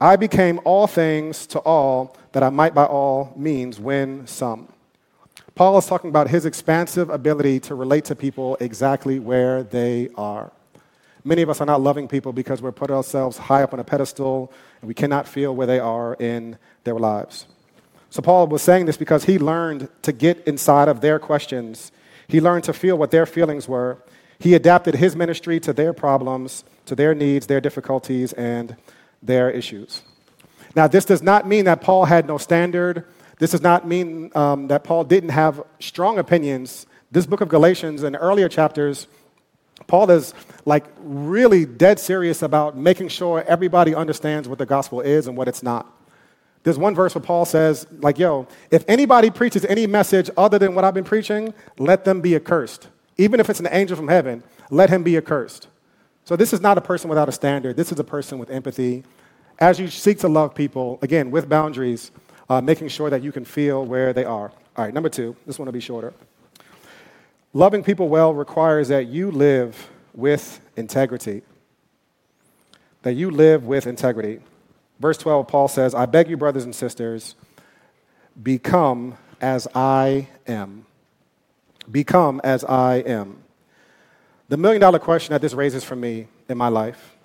I 0.00 0.16
became 0.16 0.60
all 0.64 0.86
things 0.86 1.46
to 1.48 1.60
all 1.60 2.16
that 2.32 2.42
I 2.42 2.50
might 2.50 2.74
by 2.74 2.84
all 2.84 3.32
means 3.36 3.78
win 3.78 4.26
some. 4.26 4.72
Paul 5.54 5.76
is 5.78 5.86
talking 5.86 6.10
about 6.10 6.28
his 6.28 6.46
expansive 6.46 7.10
ability 7.10 7.60
to 7.60 7.74
relate 7.74 8.04
to 8.06 8.16
people 8.16 8.56
exactly 8.58 9.18
where 9.18 9.62
they 9.62 10.08
are. 10.16 10.50
Many 11.24 11.42
of 11.42 11.50
us 11.50 11.60
are 11.60 11.66
not 11.66 11.80
loving 11.80 12.08
people 12.08 12.32
because 12.32 12.62
we're 12.62 12.72
put 12.72 12.90
ourselves 12.90 13.38
high 13.38 13.62
up 13.62 13.72
on 13.72 13.78
a 13.80 13.84
pedestal 13.84 14.52
and 14.82 14.88
we 14.88 14.92
cannot 14.94 15.26
feel 15.26 15.54
where 15.54 15.66
they 15.66 15.78
are 15.78 16.14
in 16.14 16.58
their 16.84 16.96
lives. 16.96 17.46
So, 18.10 18.20
Paul 18.20 18.46
was 18.48 18.60
saying 18.60 18.84
this 18.84 18.98
because 18.98 19.24
he 19.24 19.38
learned 19.38 19.88
to 20.02 20.12
get 20.12 20.46
inside 20.46 20.88
of 20.88 21.00
their 21.00 21.18
questions. 21.18 21.90
He 22.28 22.42
learned 22.42 22.64
to 22.64 22.74
feel 22.74 22.98
what 22.98 23.10
their 23.10 23.24
feelings 23.24 23.66
were. 23.66 24.02
He 24.38 24.52
adapted 24.52 24.96
his 24.96 25.16
ministry 25.16 25.58
to 25.60 25.72
their 25.72 25.94
problems, 25.94 26.64
to 26.84 26.94
their 26.94 27.14
needs, 27.14 27.46
their 27.46 27.60
difficulties, 27.60 28.34
and 28.34 28.76
their 29.22 29.50
issues. 29.50 30.02
Now, 30.76 30.86
this 30.88 31.06
does 31.06 31.22
not 31.22 31.48
mean 31.48 31.64
that 31.64 31.80
Paul 31.80 32.04
had 32.04 32.26
no 32.26 32.36
standard 32.36 33.06
this 33.42 33.50
does 33.50 33.60
not 33.60 33.88
mean 33.88 34.30
um, 34.36 34.68
that 34.68 34.84
Paul 34.84 35.02
didn't 35.02 35.30
have 35.30 35.64
strong 35.80 36.16
opinions. 36.16 36.86
This 37.10 37.26
book 37.26 37.40
of 37.40 37.48
Galatians 37.48 38.04
and 38.04 38.16
earlier 38.18 38.48
chapters, 38.48 39.08
Paul 39.92 40.10
is 40.10 40.32
like 40.64 40.86
really 41.00 41.66
dead 41.66 42.00
serious 42.00 42.40
about 42.40 42.78
making 42.78 43.08
sure 43.08 43.44
everybody 43.46 43.94
understands 43.94 44.48
what 44.48 44.56
the 44.56 44.64
gospel 44.64 45.02
is 45.02 45.26
and 45.26 45.36
what 45.36 45.48
it's 45.48 45.62
not. 45.62 45.86
There's 46.62 46.78
one 46.78 46.94
verse 46.94 47.14
where 47.14 47.20
Paul 47.20 47.44
says, 47.44 47.86
like, 48.00 48.18
yo, 48.18 48.48
if 48.70 48.86
anybody 48.88 49.28
preaches 49.28 49.66
any 49.66 49.86
message 49.86 50.30
other 50.34 50.58
than 50.58 50.74
what 50.74 50.86
I've 50.86 50.94
been 50.94 51.04
preaching, 51.04 51.52
let 51.78 52.06
them 52.06 52.22
be 52.22 52.34
accursed. 52.34 52.88
Even 53.18 53.38
if 53.38 53.50
it's 53.50 53.60
an 53.60 53.68
angel 53.70 53.94
from 53.94 54.08
heaven, 54.08 54.42
let 54.70 54.88
him 54.88 55.02
be 55.02 55.14
accursed. 55.18 55.68
So 56.24 56.36
this 56.36 56.54
is 56.54 56.62
not 56.62 56.78
a 56.78 56.80
person 56.80 57.10
without 57.10 57.28
a 57.28 57.32
standard. 57.32 57.76
This 57.76 57.92
is 57.92 57.98
a 57.98 58.04
person 58.04 58.38
with 58.38 58.48
empathy. 58.48 59.04
As 59.58 59.78
you 59.78 59.88
seek 59.88 60.20
to 60.20 60.28
love 60.28 60.54
people, 60.54 61.00
again, 61.02 61.30
with 61.30 61.50
boundaries, 61.50 62.12
uh, 62.48 62.62
making 62.62 62.88
sure 62.88 63.10
that 63.10 63.22
you 63.22 63.30
can 63.30 63.44
feel 63.44 63.84
where 63.84 64.14
they 64.14 64.24
are. 64.24 64.52
All 64.74 64.86
right, 64.86 64.94
number 64.94 65.10
two, 65.10 65.36
this 65.44 65.58
one 65.58 65.66
will 65.66 65.72
be 65.74 65.80
shorter. 65.80 66.14
Loving 67.52 67.82
people 67.82 68.08
well 68.08 68.32
requires 68.32 68.88
that 68.88 69.06
you 69.06 69.30
live 69.30 69.90
with 70.14 70.60
integrity. 70.76 71.42
That 73.02 73.14
you 73.14 73.30
live 73.30 73.64
with 73.64 73.86
integrity. 73.86 74.40
Verse 75.00 75.18
12, 75.18 75.48
Paul 75.48 75.68
says, 75.68 75.94
I 75.94 76.06
beg 76.06 76.30
you, 76.30 76.36
brothers 76.36 76.64
and 76.64 76.74
sisters, 76.74 77.34
become 78.40 79.16
as 79.40 79.68
I 79.74 80.28
am. 80.46 80.86
Become 81.90 82.40
as 82.44 82.64
I 82.64 82.96
am. 82.96 83.38
The 84.48 84.56
million 84.56 84.80
dollar 84.80 84.98
question 84.98 85.32
that 85.32 85.40
this 85.40 85.54
raises 85.54 85.82
for 85.82 85.96
me 85.96 86.28
in 86.48 86.56
my 86.56 86.68
life 86.68 87.16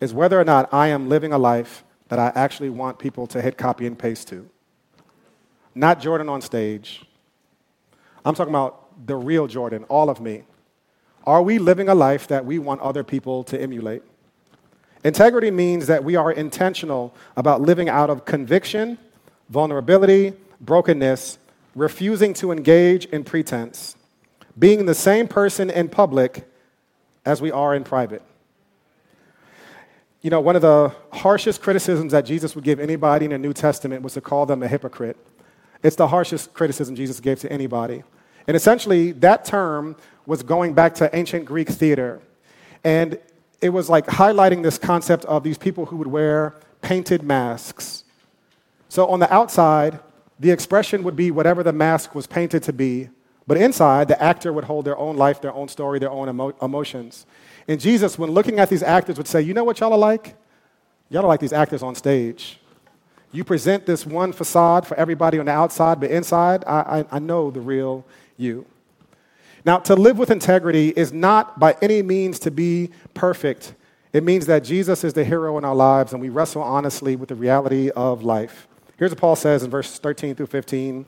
is 0.00 0.12
whether 0.12 0.38
or 0.38 0.44
not 0.44 0.72
I 0.72 0.88
am 0.88 1.08
living 1.08 1.32
a 1.32 1.38
life 1.38 1.84
that 2.08 2.18
I 2.18 2.30
actually 2.34 2.68
want 2.68 2.98
people 2.98 3.26
to 3.28 3.40
hit 3.40 3.56
copy 3.56 3.86
and 3.86 3.98
paste 3.98 4.28
to 4.28 4.48
not 5.74 6.00
Jordan 6.00 6.28
on 6.28 6.40
stage. 6.40 7.04
I'm 8.24 8.34
talking 8.34 8.52
about 8.52 8.83
the 9.06 9.16
real 9.16 9.46
Jordan, 9.46 9.84
all 9.84 10.10
of 10.10 10.20
me. 10.20 10.42
Are 11.24 11.42
we 11.42 11.58
living 11.58 11.88
a 11.88 11.94
life 11.94 12.28
that 12.28 12.44
we 12.44 12.58
want 12.58 12.80
other 12.80 13.02
people 13.02 13.44
to 13.44 13.60
emulate? 13.60 14.02
Integrity 15.04 15.50
means 15.50 15.86
that 15.86 16.02
we 16.04 16.16
are 16.16 16.32
intentional 16.32 17.14
about 17.36 17.60
living 17.60 17.88
out 17.88 18.10
of 18.10 18.24
conviction, 18.24 18.98
vulnerability, 19.48 20.32
brokenness, 20.60 21.38
refusing 21.74 22.32
to 22.34 22.52
engage 22.52 23.04
in 23.06 23.24
pretense, 23.24 23.96
being 24.58 24.86
the 24.86 24.94
same 24.94 25.28
person 25.28 25.70
in 25.70 25.88
public 25.88 26.46
as 27.24 27.42
we 27.42 27.50
are 27.50 27.74
in 27.74 27.84
private. 27.84 28.22
You 30.22 30.30
know, 30.30 30.40
one 30.40 30.56
of 30.56 30.62
the 30.62 30.94
harshest 31.12 31.60
criticisms 31.60 32.12
that 32.12 32.24
Jesus 32.24 32.54
would 32.54 32.64
give 32.64 32.80
anybody 32.80 33.26
in 33.26 33.32
the 33.32 33.38
New 33.38 33.52
Testament 33.52 34.02
was 34.02 34.14
to 34.14 34.22
call 34.22 34.46
them 34.46 34.62
a 34.62 34.68
hypocrite. 34.68 35.18
It's 35.82 35.96
the 35.96 36.08
harshest 36.08 36.54
criticism 36.54 36.96
Jesus 36.96 37.20
gave 37.20 37.40
to 37.40 37.52
anybody. 37.52 38.04
And 38.46 38.56
essentially, 38.56 39.12
that 39.12 39.44
term 39.44 39.96
was 40.26 40.42
going 40.42 40.74
back 40.74 40.94
to 40.96 41.14
ancient 41.14 41.44
Greek 41.44 41.68
theater. 41.68 42.20
And 42.82 43.18
it 43.60 43.70
was 43.70 43.88
like 43.88 44.06
highlighting 44.06 44.62
this 44.62 44.78
concept 44.78 45.24
of 45.24 45.42
these 45.42 45.58
people 45.58 45.86
who 45.86 45.96
would 45.96 46.06
wear 46.06 46.54
painted 46.82 47.22
masks. 47.22 48.04
So 48.88 49.06
on 49.08 49.20
the 49.20 49.32
outside, 49.32 50.00
the 50.38 50.50
expression 50.50 51.02
would 51.02 51.16
be 51.16 51.30
whatever 51.30 51.62
the 51.62 51.72
mask 51.72 52.14
was 52.14 52.26
painted 52.26 52.62
to 52.64 52.72
be. 52.72 53.08
But 53.46 53.56
inside, 53.56 54.08
the 54.08 54.22
actor 54.22 54.52
would 54.52 54.64
hold 54.64 54.84
their 54.84 54.96
own 54.96 55.16
life, 55.16 55.40
their 55.40 55.52
own 55.52 55.68
story, 55.68 55.98
their 55.98 56.10
own 56.10 56.28
emo- 56.28 56.54
emotions. 56.62 57.26
And 57.68 57.80
Jesus, 57.80 58.18
when 58.18 58.30
looking 58.30 58.58
at 58.58 58.70
these 58.70 58.82
actors, 58.82 59.16
would 59.18 59.28
say, 59.28 59.42
You 59.42 59.54
know 59.54 59.64
what 59.64 59.80
y'all 59.80 59.92
are 59.92 59.98
like? 59.98 60.36
Y'all 61.10 61.24
are 61.24 61.28
like 61.28 61.40
these 61.40 61.52
actors 61.52 61.82
on 61.82 61.94
stage. 61.94 62.58
You 63.32 63.44
present 63.44 63.84
this 63.84 64.06
one 64.06 64.32
facade 64.32 64.86
for 64.86 64.96
everybody 64.96 65.38
on 65.38 65.46
the 65.46 65.52
outside, 65.52 66.00
but 66.00 66.10
inside, 66.10 66.64
I, 66.66 67.00
I, 67.00 67.16
I 67.16 67.18
know 67.18 67.50
the 67.50 67.60
real 67.60 68.04
you. 68.36 68.66
Now, 69.64 69.78
to 69.78 69.94
live 69.94 70.18
with 70.18 70.30
integrity 70.30 70.90
is 70.90 71.12
not 71.12 71.58
by 71.58 71.76
any 71.80 72.02
means 72.02 72.38
to 72.40 72.50
be 72.50 72.90
perfect. 73.14 73.74
It 74.12 74.22
means 74.22 74.46
that 74.46 74.62
Jesus 74.62 75.04
is 75.04 75.14
the 75.14 75.24
hero 75.24 75.56
in 75.58 75.64
our 75.64 75.74
lives 75.74 76.12
and 76.12 76.20
we 76.20 76.28
wrestle 76.28 76.62
honestly 76.62 77.16
with 77.16 77.30
the 77.30 77.34
reality 77.34 77.90
of 77.90 78.22
life. 78.22 78.68
Here's 78.96 79.10
what 79.10 79.18
Paul 79.18 79.36
says 79.36 79.62
in 79.62 79.70
verses 79.70 79.98
13 79.98 80.34
through 80.34 80.46
15. 80.46 81.06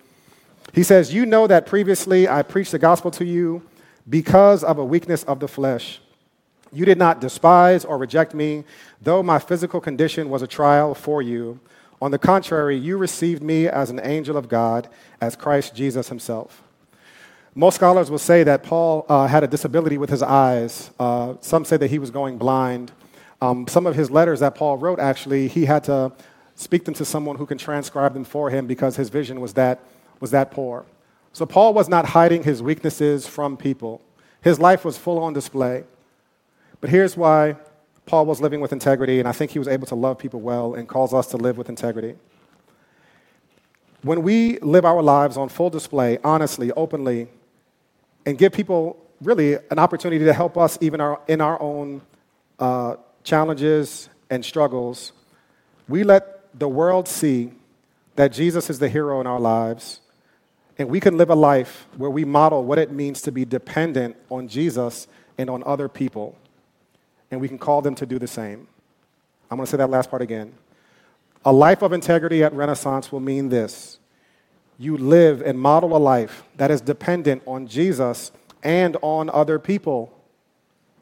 He 0.73 0.83
says, 0.83 1.15
You 1.15 1.27
know 1.27 1.47
that 1.47 1.67
previously 1.67 2.27
I 2.29 2.43
preached 2.43 2.73
the 2.73 2.79
gospel 2.79 3.11
to 3.13 3.25
you 3.25 3.63
because 4.09 4.65
of 4.65 4.79
a 4.79 4.85
weakness 4.85 5.23
of 5.25 5.39
the 5.39 5.49
flesh. 5.49 6.01
You 6.73 6.85
did 6.85 6.99
not 6.99 7.21
despise 7.21 7.85
or 7.85 7.97
reject 7.97 8.35
me, 8.35 8.65
though 9.01 9.23
my 9.23 9.39
physical 9.39 9.81
condition 9.81 10.29
was 10.29 10.43
a 10.43 10.47
trial 10.47 10.95
for 10.95 11.23
you. 11.23 11.61
On 12.03 12.11
the 12.11 12.19
contrary, 12.19 12.77
you 12.77 12.97
received 12.97 13.43
me 13.43 13.69
as 13.69 13.91
an 13.91 14.01
angel 14.03 14.37
of 14.37 14.49
God, 14.49 14.89
as 15.21 15.37
Christ 15.37 15.75
Jesus 15.75 16.09
himself. 16.09 16.63
Most 17.59 17.77
scholars 17.77 18.11
will 18.11 18.19
say 18.19 18.45
that 18.45 18.65
Paul 18.65 19.07
uh, 19.09 19.27
had 19.27 19.43
a 19.43 19.47
disability 19.47 19.97
with 19.97 20.11
his 20.11 20.23
eyes. 20.23 20.91
Uh, 21.01 21.37
some 21.41 21.65
say 21.65 21.79
that 21.79 21.89
he 21.89 21.99
was 21.99 22.11
going 22.11 22.37
blind. 22.37 22.93
Um, 23.41 23.67
some 23.67 23.87
of 23.87 23.95
his 23.95 24.11
letters 24.11 24.41
that 24.41 24.55
Paul 24.55 24.77
wrote, 24.77 24.99
actually, 25.01 25.49
he 25.49 25.65
had 25.65 25.83
to 25.85 26.13
speak 26.55 26.85
them 26.85 26.93
to 26.93 27.05
someone 27.07 27.37
who 27.37 27.47
can 27.47 27.57
transcribe 27.57 28.13
them 28.13 28.25
for 28.25 28.51
him 28.51 28.67
because 28.67 28.97
his 28.97 29.09
vision 29.09 29.41
was 29.41 29.55
that, 29.55 29.81
was 30.21 30.33
that 30.33 30.51
poor. 30.51 30.85
So 31.33 31.47
Paul 31.47 31.73
was 31.73 31.89
not 31.89 32.05
hiding 32.05 32.43
his 32.43 32.63
weaknesses 32.63 33.27
from 33.27 33.57
people. 33.57 34.03
His 34.43 34.61
life 34.61 34.85
was 34.85 34.99
full 34.99 35.19
on 35.19 35.33
display. 35.33 35.85
But 36.83 36.91
here's 36.91 37.17
why 37.17 37.57
Paul 38.05 38.27
was 38.27 38.39
living 38.39 38.61
with 38.61 38.75
integrity, 38.75 39.19
and 39.19 39.27
I 39.27 39.33
think 39.33 39.53
he 39.53 39.59
was 39.59 39.67
able 39.67 39.87
to 39.87 39.95
love 39.95 40.19
people 40.19 40.41
well 40.41 40.75
and 40.75 40.87
calls 40.87 41.15
us 41.15 41.29
to 41.29 41.39
live 41.39 41.57
with 41.57 41.71
integrity. 41.71 42.17
When 44.03 44.23
we 44.23 44.59
live 44.59 44.85
our 44.85 45.03
lives 45.03 45.39
on 45.39 45.49
full 45.49 45.71
display, 45.71 46.19
honestly, 46.23 46.71
openly, 46.73 47.29
and 48.27 48.37
give 48.37 48.53
people 48.53 48.99
really 49.23 49.55
an 49.71 49.79
opportunity 49.79 50.25
to 50.25 50.33
help 50.35 50.59
us 50.59 50.77
even 50.83 51.01
our, 51.01 51.21
in 51.27 51.41
our 51.41 51.61
own 51.63 52.03
uh, 52.59 52.97
challenges 53.25 54.11
and 54.29 54.45
struggles, 54.45 55.13
we 55.89 56.05
let 56.05 56.59
the 56.59 56.69
world 56.69 57.09
see 57.09 57.53
that 58.17 58.33
Jesus 58.33 58.69
is 58.69 58.79
the 58.79 58.89
hero 58.89 59.21
in 59.21 59.27
our 59.27 59.41
lives, 59.41 60.01
and 60.79 60.91
we 60.91 61.01
can 61.01 61.17
live 61.17 61.31
a 61.31 61.35
life 61.35 61.87
where 61.97 62.11
we 62.11 62.25
model 62.27 62.65
what 62.65 62.79
it 62.79 62.91
means 62.91 63.23
to 63.23 63.33
be 63.33 63.47
dependent 63.47 64.17
on 64.29 64.49
Jesus 64.49 65.07
and 65.39 65.49
on 65.49 65.63
other 65.65 65.89
people 65.89 66.37
and 67.31 67.41
we 67.41 67.49
can 67.49 67.59
call 67.59 67.83
them 67.83 67.95
to 67.97 68.07
do 68.07 68.19
the 68.19 68.27
same. 68.27 68.67
I'm 69.51 69.59
to 69.59 69.67
say 69.67 69.77
that 69.77 69.91
last 69.91 70.11
part 70.11 70.23
again. 70.23 70.53
A 71.45 71.53
life 71.53 71.83
of 71.83 71.93
integrity 71.93 72.43
at 72.43 72.53
Renaissance 72.53 73.13
will 73.13 73.21
mean 73.21 73.49
this 73.49 73.99
you 74.79 74.97
live 74.97 75.41
and 75.41 75.59
model 75.59 75.97
a 75.97 75.99
life 75.99 76.45
that 76.57 76.71
is 76.71 76.81
dependent 76.81 77.43
on 77.47 77.67
Jesus 77.67 78.33
and 78.63 78.97
on 79.03 79.31
other 79.31 79.59
people, 79.59 80.13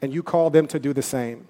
and 0.00 0.12
you 0.12 0.22
call 0.22 0.50
them 0.50 0.66
to 0.68 0.78
do 0.78 0.92
the 0.92 1.02
same. 1.02 1.48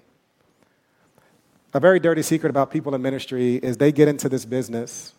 A 1.73 1.79
very 1.79 1.99
dirty 1.99 2.21
secret 2.21 2.49
about 2.49 2.71
people 2.71 2.95
in 2.95 3.01
ministry 3.01 3.55
is 3.55 3.77
they 3.77 3.91
get 3.91 4.07
into 4.07 4.29
this 4.29 4.45
business 4.45 5.13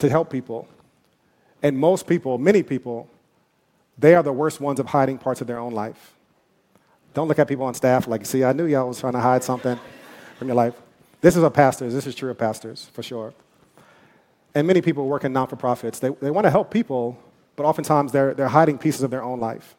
to 0.00 0.10
help 0.10 0.30
people. 0.30 0.68
And 1.62 1.78
most 1.78 2.06
people, 2.06 2.38
many 2.38 2.62
people, 2.62 3.08
they 3.96 4.14
are 4.14 4.22
the 4.22 4.32
worst 4.32 4.60
ones 4.60 4.80
of 4.80 4.86
hiding 4.86 5.18
parts 5.18 5.40
of 5.40 5.46
their 5.46 5.58
own 5.58 5.72
life. 5.72 6.14
Don't 7.14 7.28
look 7.28 7.38
at 7.38 7.46
people 7.46 7.64
on 7.64 7.74
staff 7.74 8.08
like, 8.08 8.26
see, 8.26 8.42
I 8.42 8.52
knew 8.52 8.66
y'all 8.66 8.88
was 8.88 8.98
trying 8.98 9.12
to 9.12 9.20
hide 9.20 9.44
something 9.44 9.78
from 10.36 10.48
your 10.48 10.56
life. 10.56 10.74
This 11.20 11.36
is 11.36 11.44
a 11.44 11.50
pastors. 11.50 11.94
This 11.94 12.06
is 12.06 12.14
true 12.14 12.30
of 12.30 12.36
pastors, 12.36 12.90
for 12.92 13.02
sure. 13.04 13.32
And 14.54 14.66
many 14.66 14.80
people 14.80 15.06
work 15.06 15.24
in 15.24 15.32
non 15.32 15.48
for 15.48 15.56
profits. 15.56 15.98
They, 15.98 16.10
they 16.10 16.30
want 16.30 16.44
to 16.44 16.50
help 16.50 16.70
people, 16.70 17.18
but 17.56 17.64
oftentimes 17.64 18.12
they're, 18.12 18.34
they're 18.34 18.48
hiding 18.48 18.78
pieces 18.78 19.02
of 19.02 19.10
their 19.10 19.22
own 19.22 19.40
life. 19.40 19.76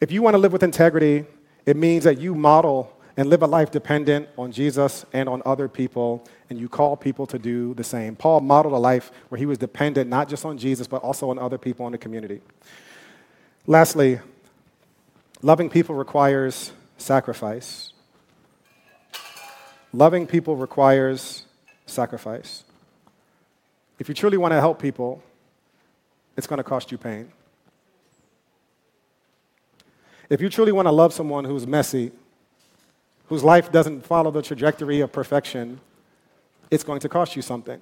If 0.00 0.12
you 0.12 0.22
want 0.22 0.34
to 0.34 0.38
live 0.38 0.52
with 0.52 0.62
integrity, 0.62 1.24
it 1.64 1.76
means 1.76 2.04
that 2.04 2.18
you 2.18 2.34
model 2.34 2.92
and 3.16 3.30
live 3.30 3.42
a 3.42 3.46
life 3.46 3.70
dependent 3.70 4.28
on 4.36 4.52
Jesus 4.52 5.06
and 5.12 5.28
on 5.28 5.42
other 5.46 5.68
people, 5.68 6.26
and 6.50 6.58
you 6.58 6.68
call 6.68 6.96
people 6.96 7.26
to 7.26 7.38
do 7.38 7.72
the 7.74 7.84
same. 7.84 8.14
Paul 8.14 8.40
modeled 8.40 8.74
a 8.74 8.78
life 8.78 9.10
where 9.30 9.38
he 9.38 9.46
was 9.46 9.56
dependent 9.56 10.10
not 10.10 10.28
just 10.28 10.44
on 10.44 10.58
Jesus, 10.58 10.86
but 10.86 11.02
also 11.02 11.30
on 11.30 11.38
other 11.38 11.56
people 11.56 11.86
in 11.86 11.92
the 11.92 11.98
community. 11.98 12.42
Lastly, 13.66 14.20
loving 15.42 15.70
people 15.70 15.94
requires 15.94 16.72
sacrifice. 16.98 17.92
Loving 19.94 20.26
people 20.26 20.56
requires 20.56 21.44
sacrifice. 21.86 22.65
If 23.98 24.08
you 24.08 24.14
truly 24.14 24.36
want 24.36 24.52
to 24.52 24.60
help 24.60 24.80
people, 24.80 25.22
it's 26.36 26.46
going 26.46 26.58
to 26.58 26.64
cost 26.64 26.92
you 26.92 26.98
pain. 26.98 27.32
If 30.28 30.40
you 30.40 30.48
truly 30.48 30.72
want 30.72 30.86
to 30.86 30.92
love 30.92 31.12
someone 31.12 31.44
who's 31.44 31.66
messy, 31.66 32.10
whose 33.28 33.44
life 33.44 33.70
doesn't 33.72 34.04
follow 34.04 34.30
the 34.30 34.42
trajectory 34.42 35.00
of 35.00 35.12
perfection, 35.12 35.80
it's 36.70 36.84
going 36.84 37.00
to 37.00 37.08
cost 37.08 37.36
you 37.36 37.42
something. 37.42 37.80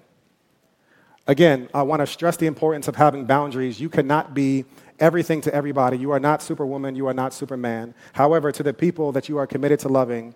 Again, 1.26 1.68
I 1.72 1.82
want 1.82 2.00
to 2.00 2.06
stress 2.06 2.36
the 2.36 2.46
importance 2.46 2.86
of 2.86 2.96
having 2.96 3.24
boundaries. 3.24 3.80
You 3.80 3.88
cannot 3.88 4.34
be 4.34 4.66
everything 5.00 5.40
to 5.42 5.54
everybody. 5.54 5.96
You 5.96 6.10
are 6.10 6.20
not 6.20 6.42
superwoman, 6.42 6.94
you 6.94 7.06
are 7.06 7.14
not 7.14 7.32
superman. 7.32 7.94
However, 8.12 8.52
to 8.52 8.62
the 8.62 8.74
people 8.74 9.10
that 9.12 9.28
you 9.28 9.38
are 9.38 9.46
committed 9.46 9.80
to 9.80 9.88
loving, 9.88 10.34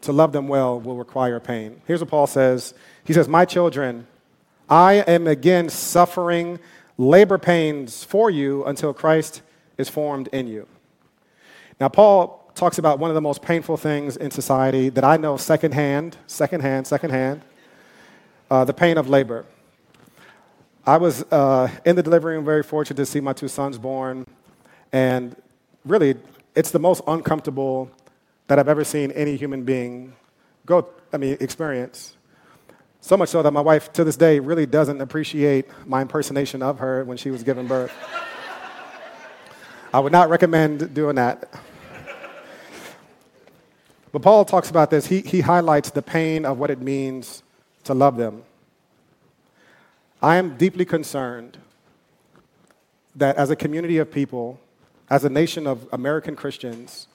to 0.00 0.12
love 0.12 0.32
them 0.32 0.48
well 0.48 0.80
will 0.80 0.96
require 0.96 1.40
pain. 1.40 1.80
Here's 1.86 2.00
what 2.00 2.10
Paul 2.10 2.26
says 2.26 2.72
He 3.04 3.12
says, 3.12 3.28
My 3.28 3.44
children, 3.44 4.06
I 4.68 4.94
am 4.94 5.26
again 5.26 5.68
suffering 5.68 6.58
labor 6.96 7.38
pains 7.38 8.04
for 8.04 8.30
you 8.30 8.64
until 8.64 8.94
Christ 8.94 9.42
is 9.76 9.88
formed 9.88 10.28
in 10.28 10.46
you. 10.46 10.66
Now, 11.80 11.88
Paul 11.88 12.50
talks 12.54 12.78
about 12.78 12.98
one 12.98 13.10
of 13.10 13.14
the 13.14 13.20
most 13.20 13.42
painful 13.42 13.76
things 13.76 14.16
in 14.16 14.30
society 14.30 14.88
that 14.90 15.04
I 15.04 15.16
know 15.16 15.36
secondhand, 15.36 16.16
secondhand, 16.26 16.86
secondhand, 16.86 17.42
uh, 18.50 18.64
the 18.64 18.72
pain 18.72 18.96
of 18.96 19.08
labor. 19.08 19.44
I 20.86 20.98
was 20.98 21.24
uh, 21.32 21.70
in 21.84 21.96
the 21.96 22.02
delivery 22.02 22.36
room, 22.36 22.44
very 22.44 22.62
fortunate 22.62 22.96
to 22.96 23.06
see 23.06 23.20
my 23.20 23.32
two 23.32 23.48
sons 23.48 23.78
born, 23.78 24.26
and 24.92 25.34
really, 25.84 26.14
it's 26.54 26.70
the 26.70 26.78
most 26.78 27.02
uncomfortable 27.06 27.90
that 28.46 28.58
I've 28.58 28.68
ever 28.68 28.84
seen 28.84 29.10
any 29.12 29.36
human 29.36 29.64
being 29.64 30.14
go, 30.66 30.86
I 31.12 31.16
mean, 31.16 31.36
experience. 31.40 32.16
So 33.04 33.18
much 33.18 33.28
so 33.28 33.42
that 33.42 33.50
my 33.50 33.60
wife, 33.60 33.92
to 33.92 34.02
this 34.02 34.16
day, 34.16 34.38
really 34.38 34.64
doesn't 34.64 34.98
appreciate 34.98 35.66
my 35.84 36.00
impersonation 36.00 36.62
of 36.62 36.78
her 36.78 37.04
when 37.04 37.18
she 37.18 37.30
was 37.30 37.42
giving 37.42 37.66
birth. 37.66 37.92
I 39.92 40.00
would 40.00 40.10
not 40.10 40.30
recommend 40.30 40.94
doing 40.94 41.16
that. 41.16 41.52
But 44.10 44.22
Paul 44.22 44.46
talks 44.46 44.70
about 44.70 44.88
this. 44.88 45.04
He, 45.04 45.20
he 45.20 45.42
highlights 45.42 45.90
the 45.90 46.00
pain 46.00 46.46
of 46.46 46.58
what 46.58 46.70
it 46.70 46.80
means 46.80 47.42
to 47.82 47.92
love 47.92 48.16
them. 48.16 48.42
I 50.22 50.36
am 50.36 50.56
deeply 50.56 50.86
concerned 50.86 51.58
that 53.16 53.36
as 53.36 53.50
a 53.50 53.56
community 53.56 53.98
of 53.98 54.10
people, 54.10 54.58
as 55.10 55.26
a 55.26 55.28
nation 55.28 55.66
of 55.66 55.86
American 55.92 56.36
Christians, 56.36 57.08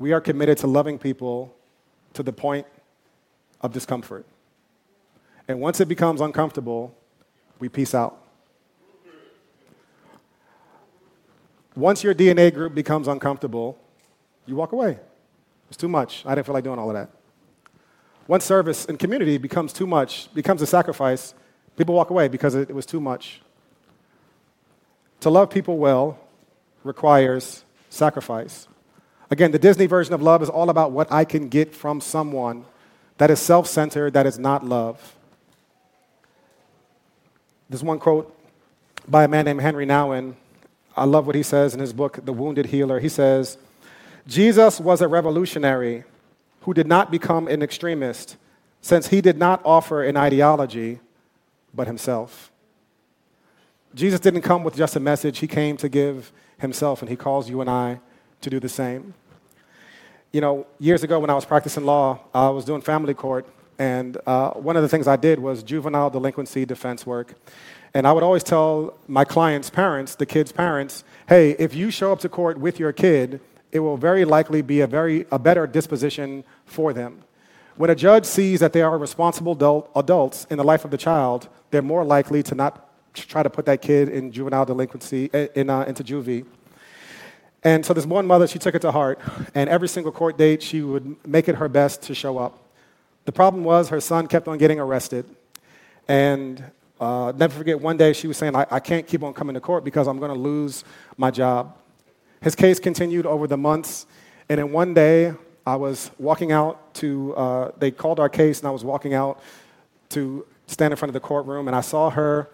we 0.00 0.10
are 0.10 0.20
committed 0.20 0.58
to 0.58 0.66
loving 0.66 0.98
people 0.98 1.54
to 2.14 2.24
the 2.24 2.32
point 2.32 2.66
of 3.60 3.72
discomfort. 3.72 4.26
And 5.50 5.60
once 5.60 5.80
it 5.80 5.88
becomes 5.88 6.20
uncomfortable, 6.20 6.96
we 7.58 7.68
peace 7.68 7.92
out. 7.92 8.16
Once 11.74 12.04
your 12.04 12.14
DNA 12.14 12.54
group 12.54 12.72
becomes 12.72 13.08
uncomfortable, 13.08 13.76
you 14.46 14.54
walk 14.54 14.70
away. 14.70 15.00
It's 15.66 15.76
too 15.76 15.88
much. 15.88 16.24
I 16.24 16.36
didn't 16.36 16.46
feel 16.46 16.54
like 16.54 16.62
doing 16.62 16.78
all 16.78 16.88
of 16.88 16.94
that. 16.94 17.10
Once 18.28 18.44
service 18.44 18.84
and 18.86 18.96
community 18.96 19.38
becomes 19.38 19.72
too 19.72 19.88
much, 19.88 20.32
becomes 20.34 20.62
a 20.62 20.68
sacrifice, 20.68 21.34
people 21.76 21.96
walk 21.96 22.10
away 22.10 22.28
because 22.28 22.54
it, 22.54 22.72
was 22.72 22.86
too 22.86 23.00
much. 23.00 23.42
To 25.18 25.30
love 25.30 25.50
people 25.50 25.78
well 25.78 26.16
requires 26.84 27.64
sacrifice. 27.88 28.68
Again, 29.32 29.50
the 29.50 29.58
Disney 29.58 29.86
version 29.86 30.14
of 30.14 30.22
love 30.22 30.44
is 30.44 30.48
all 30.48 30.70
about 30.70 30.92
what 30.92 31.10
I 31.10 31.24
can 31.24 31.48
get 31.48 31.74
from 31.74 32.00
someone 32.00 32.66
that 33.18 33.32
is 33.32 33.40
self 33.40 33.66
centered, 33.66 34.12
that 34.12 34.26
is 34.26 34.38
not 34.38 34.64
love. 34.64 35.16
There's 37.70 37.84
one 37.84 38.00
quote 38.00 38.36
by 39.06 39.22
a 39.22 39.28
man 39.28 39.44
named 39.44 39.60
Henri 39.60 39.86
Nouwen. 39.86 40.34
I 40.96 41.04
love 41.04 41.26
what 41.26 41.36
he 41.36 41.44
says 41.44 41.72
in 41.72 41.78
his 41.78 41.92
book, 41.92 42.18
The 42.24 42.32
Wounded 42.32 42.66
Healer. 42.66 42.98
He 42.98 43.08
says, 43.08 43.58
Jesus 44.26 44.80
was 44.80 45.00
a 45.00 45.06
revolutionary 45.06 46.02
who 46.62 46.74
did 46.74 46.88
not 46.88 47.12
become 47.12 47.46
an 47.46 47.62
extremist 47.62 48.36
since 48.80 49.06
he 49.06 49.20
did 49.20 49.38
not 49.38 49.62
offer 49.64 50.02
an 50.02 50.16
ideology 50.16 50.98
but 51.72 51.86
himself. 51.86 52.50
Jesus 53.94 54.18
didn't 54.18 54.42
come 54.42 54.64
with 54.64 54.74
just 54.74 54.96
a 54.96 55.00
message, 55.00 55.38
he 55.38 55.46
came 55.46 55.76
to 55.76 55.88
give 55.88 56.32
himself, 56.58 57.02
and 57.02 57.08
he 57.08 57.16
calls 57.16 57.48
you 57.48 57.60
and 57.60 57.70
I 57.70 58.00
to 58.40 58.50
do 58.50 58.58
the 58.58 58.68
same. 58.68 59.14
You 60.32 60.40
know, 60.40 60.66
years 60.80 61.04
ago 61.04 61.20
when 61.20 61.30
I 61.30 61.34
was 61.34 61.44
practicing 61.44 61.84
law, 61.84 62.18
I 62.34 62.48
was 62.48 62.64
doing 62.64 62.82
family 62.82 63.14
court, 63.14 63.46
and 63.80 64.18
uh, 64.26 64.50
one 64.50 64.76
of 64.76 64.82
the 64.82 64.90
things 64.90 65.08
I 65.08 65.16
did 65.16 65.38
was 65.38 65.62
juvenile 65.62 66.10
delinquency 66.10 66.66
defense 66.66 67.06
work. 67.06 67.34
And 67.94 68.06
I 68.06 68.12
would 68.12 68.22
always 68.22 68.44
tell 68.44 68.92
my 69.08 69.24
clients' 69.24 69.70
parents, 69.70 70.16
the 70.16 70.26
kids' 70.26 70.52
parents, 70.52 71.02
hey, 71.30 71.52
if 71.58 71.74
you 71.74 71.90
show 71.90 72.12
up 72.12 72.20
to 72.20 72.28
court 72.28 72.60
with 72.60 72.78
your 72.78 72.92
kid, 72.92 73.40
it 73.72 73.80
will 73.80 73.96
very 73.96 74.26
likely 74.26 74.60
be 74.60 74.82
a, 74.82 74.86
very, 74.86 75.24
a 75.32 75.38
better 75.38 75.66
disposition 75.66 76.44
for 76.66 76.92
them. 76.92 77.22
When 77.76 77.88
a 77.88 77.94
judge 77.94 78.26
sees 78.26 78.60
that 78.60 78.74
they 78.74 78.82
are 78.82 78.98
responsible 78.98 79.52
adult, 79.52 79.90
adults 79.96 80.46
in 80.50 80.58
the 80.58 80.64
life 80.64 80.84
of 80.84 80.90
the 80.90 80.98
child, 80.98 81.48
they're 81.70 81.80
more 81.80 82.04
likely 82.04 82.42
to 82.42 82.54
not 82.54 82.86
try 83.14 83.42
to 83.42 83.48
put 83.48 83.64
that 83.64 83.80
kid 83.80 84.10
in 84.10 84.30
juvenile 84.30 84.66
delinquency, 84.66 85.30
eh, 85.32 85.46
in, 85.54 85.70
uh, 85.70 85.84
into 85.84 86.04
juvie. 86.04 86.44
And 87.64 87.86
so 87.86 87.94
this 87.94 88.04
one 88.04 88.26
mother, 88.26 88.46
she 88.46 88.58
took 88.58 88.74
it 88.74 88.82
to 88.82 88.92
heart, 88.92 89.18
and 89.54 89.70
every 89.70 89.88
single 89.88 90.12
court 90.12 90.36
date, 90.36 90.62
she 90.62 90.82
would 90.82 91.16
make 91.26 91.48
it 91.48 91.54
her 91.54 91.68
best 91.68 92.02
to 92.02 92.14
show 92.14 92.36
up. 92.36 92.66
The 93.24 93.32
problem 93.32 93.64
was 93.64 93.88
her 93.90 94.00
son 94.00 94.26
kept 94.26 94.48
on 94.48 94.58
getting 94.58 94.80
arrested. 94.80 95.24
And 96.08 96.62
uh, 97.00 97.32
never 97.36 97.56
forget, 97.56 97.80
one 97.80 97.96
day 97.96 98.12
she 98.12 98.26
was 98.26 98.36
saying, 98.36 98.54
I, 98.56 98.66
I 98.70 98.80
can't 98.80 99.06
keep 99.06 99.22
on 99.22 99.32
coming 99.32 99.54
to 99.54 99.60
court 99.60 99.84
because 99.84 100.06
I'm 100.08 100.18
going 100.18 100.32
to 100.32 100.38
lose 100.38 100.84
my 101.16 101.30
job. 101.30 101.76
His 102.42 102.54
case 102.54 102.80
continued 102.80 103.26
over 103.26 103.46
the 103.46 103.56
months, 103.56 104.06
and 104.48 104.58
then 104.58 104.72
one 104.72 104.94
day 104.94 105.34
I 105.66 105.76
was 105.76 106.10
walking 106.18 106.52
out 106.52 106.94
to, 106.94 107.34
uh, 107.36 107.70
they 107.78 107.90
called 107.90 108.18
our 108.18 108.28
case, 108.28 108.60
and 108.60 108.68
I 108.68 108.70
was 108.70 108.84
walking 108.84 109.14
out 109.14 109.40
to 110.10 110.46
stand 110.66 110.92
in 110.92 110.96
front 110.96 111.10
of 111.10 111.14
the 111.14 111.20
courtroom, 111.20 111.68
and 111.68 111.76
I 111.76 111.82
saw 111.82 112.10
her 112.10 112.48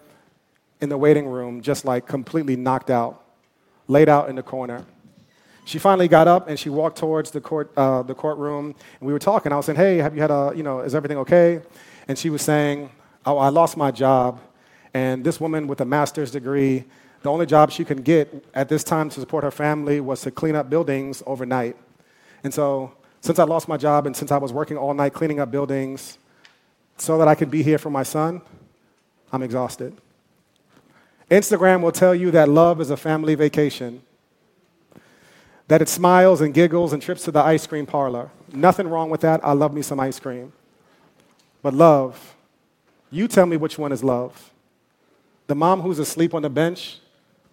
in 0.81 0.88
the 0.88 0.98
waiting 0.98 1.26
room 1.26 1.62
just 1.62 1.85
like 1.85 2.07
completely 2.07 2.57
knocked 2.57 2.90
out, 2.90 3.24
laid 3.88 4.09
out 4.09 4.29
in 4.29 4.37
the 4.37 4.42
corner. 4.42 4.85
She 5.66 5.79
finally 5.79 6.09
got 6.09 6.26
up 6.26 6.48
and 6.48 6.59
she 6.59 6.70
walked 6.70 6.96
towards 6.96 7.31
the, 7.31 7.42
court, 7.42 7.70
uh, 7.76 8.02
the 8.02 8.14
courtroom, 8.14 8.74
and 8.98 9.07
we 9.07 9.12
were 9.12 9.18
talking. 9.18 9.52
I 9.52 9.57
was 9.57 9.66
saying, 9.66 9.76
Hey, 9.76 9.98
have 9.98 10.14
you 10.14 10.22
had 10.22 10.31
a, 10.31 10.52
you 10.57 10.62
know, 10.62 10.81
is 10.81 10.94
everything 10.94 11.18
okay? 11.18 11.61
And 12.09 12.18
she 12.18 12.31
was 12.31 12.40
saying, 12.40 12.88
Oh, 13.26 13.37
I 13.37 13.50
lost 13.50 13.76
my 13.76 13.90
job, 13.90 14.40
and 14.94 15.22
this 15.22 15.38
woman 15.38 15.66
with 15.66 15.83
a 15.83 15.85
master's 15.85 16.31
degree 16.31 16.87
the 17.26 17.33
only 17.33 17.46
job 17.46 17.72
she 17.72 17.85
could 17.85 18.05
get 18.05 18.44
at 18.55 18.68
this 18.68 18.85
time 18.85 19.11
to 19.11 19.18
support 19.18 19.42
her 19.42 19.50
family 19.50 20.00
was 20.00 20.20
to 20.20 20.31
clean 20.31 20.55
up 20.55 20.70
buildings 20.70 21.24
overnight. 21.26 21.76
And 22.44 22.55
so, 22.55 22.92
since 23.20 23.40
I 23.40 23.42
lost 23.42 23.66
my 23.66 23.76
job 23.76 24.07
and 24.07 24.16
since 24.16 24.31
I 24.31 24.37
was 24.37 24.52
working 24.52 24.76
all 24.79 24.94
night 24.94 25.12
cleaning 25.12 25.40
up 25.40 25.50
buildings 25.50 26.18
so 26.98 27.18
that 27.18 27.26
I 27.26 27.35
could 27.35 27.50
be 27.50 27.64
here 27.64 27.79
for 27.79 27.90
my 27.90 28.05
son, 28.05 28.42
I'm 29.33 29.42
exhausted. 29.42 30.00
Instagram 31.29 31.81
will 31.81 31.90
tell 31.90 32.14
you 32.14 32.31
that 32.31 32.48
love 32.48 32.81
is 32.81 32.90
a 32.90 32.96
family 32.96 33.35
vacation, 33.35 34.02
that 35.68 35.83
it 35.83 35.88
smiles 35.88 36.40
and 36.40 36.55
giggles 36.55 36.92
and 36.92 37.02
trips 37.02 37.24
to 37.24 37.31
the 37.31 37.40
ice 37.40 37.66
cream 37.66 37.87
parlor. 37.87 38.31
Nothing 38.52 38.88
wrong 38.88 39.11
with 39.11 39.20
that. 39.22 39.44
I 39.44 39.52
love 39.52 39.74
me 39.74 39.83
some 39.83 39.98
ice 39.98 40.21
cream. 40.21 40.52
But 41.62 41.75
love, 41.75 42.37
you 43.10 43.27
tell 43.27 43.46
me 43.46 43.56
which 43.56 43.79
one 43.79 43.92
is 43.92 44.04
love. 44.04 44.52
The 45.48 45.54
mom 45.54 45.81
who's 45.81 45.98
asleep 45.98 46.35
on 46.35 46.42
the 46.42 46.50
bench 46.50 47.00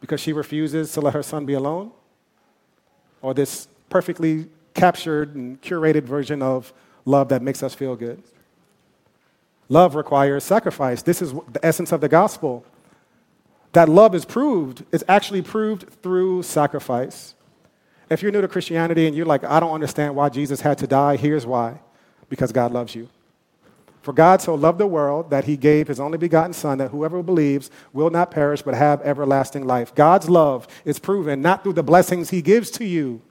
because 0.03 0.20
she 0.20 0.34
refuses 0.34 0.91
to 0.91 0.99
let 0.99 1.14
her 1.14 1.24
son 1.24 1.45
be 1.45 1.53
alone? 1.53 1.89
Or 3.22 3.34
this 3.34 3.70
perfectly 3.89 4.49
captured 4.74 5.34
and 5.34 5.61
curated 5.61 6.03
version 6.03 6.41
of 6.41 6.74
love 7.05 7.30
that 7.30 7.41
makes 7.41 7.64
us 7.64 7.74
feel 7.74 7.95
good? 7.95 8.22
Love 9.70 9.95
requires 9.95 10.43
sacrifice. 10.43 11.01
This 11.01 11.22
is 11.22 11.32
the 11.32 11.66
essence 11.66 11.93
of 11.93 12.01
the 12.01 12.09
gospel. 12.09 12.66
That 13.72 13.88
love 13.88 14.14
is 14.14 14.26
proved, 14.26 14.84
it's 14.91 15.05
actually 15.07 15.41
proved 15.41 15.89
through 16.03 16.43
sacrifice. 16.43 17.34
If 18.10 18.22
you're 18.22 18.32
new 18.32 18.41
to 18.41 18.47
Christianity 18.47 19.08
and 19.08 19.16
you're 19.16 19.26
like, 19.26 19.43
I 19.43 19.60
don't 19.60 19.72
understand 19.72 20.16
why 20.16 20.30
Jesus 20.30 20.62
had 20.62 20.78
to 20.80 20.88
die, 20.88 21.18
here's 21.18 21.45
why 21.45 21.80
because 22.30 22.51
God 22.51 22.72
loves 22.72 22.95
you. 22.95 23.10
For 24.01 24.12
God 24.12 24.41
so 24.41 24.56
loved 24.56 24.80
the 24.80 24.88
world 24.88 25.30
that 25.30 25.45
he 25.45 25.56
gave 25.56 25.88
his 25.88 25.99
only 25.99 26.18
begotten 26.18 26.51
Son, 26.51 26.78
that 26.80 26.91
whoever 26.91 27.24
believes 27.24 27.70
will 27.93 28.10
not 28.10 28.32
perish 28.32 28.62
but 28.62 28.74
have 28.74 29.01
everlasting 29.01 29.66
life. 29.66 29.95
God's 29.95 30.30
love 30.30 30.68
is 30.84 30.99
proven 30.99 31.41
not 31.41 31.64
through 31.64 31.74
the 31.74 31.84
blessings 31.84 32.30
he 32.30 32.41
gives 32.41 32.70
to 32.72 32.86
you, 32.86 33.22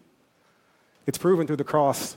it's 1.06 1.18
proven 1.18 1.46
through 1.46 1.56
the 1.56 1.64
cross 1.64 2.16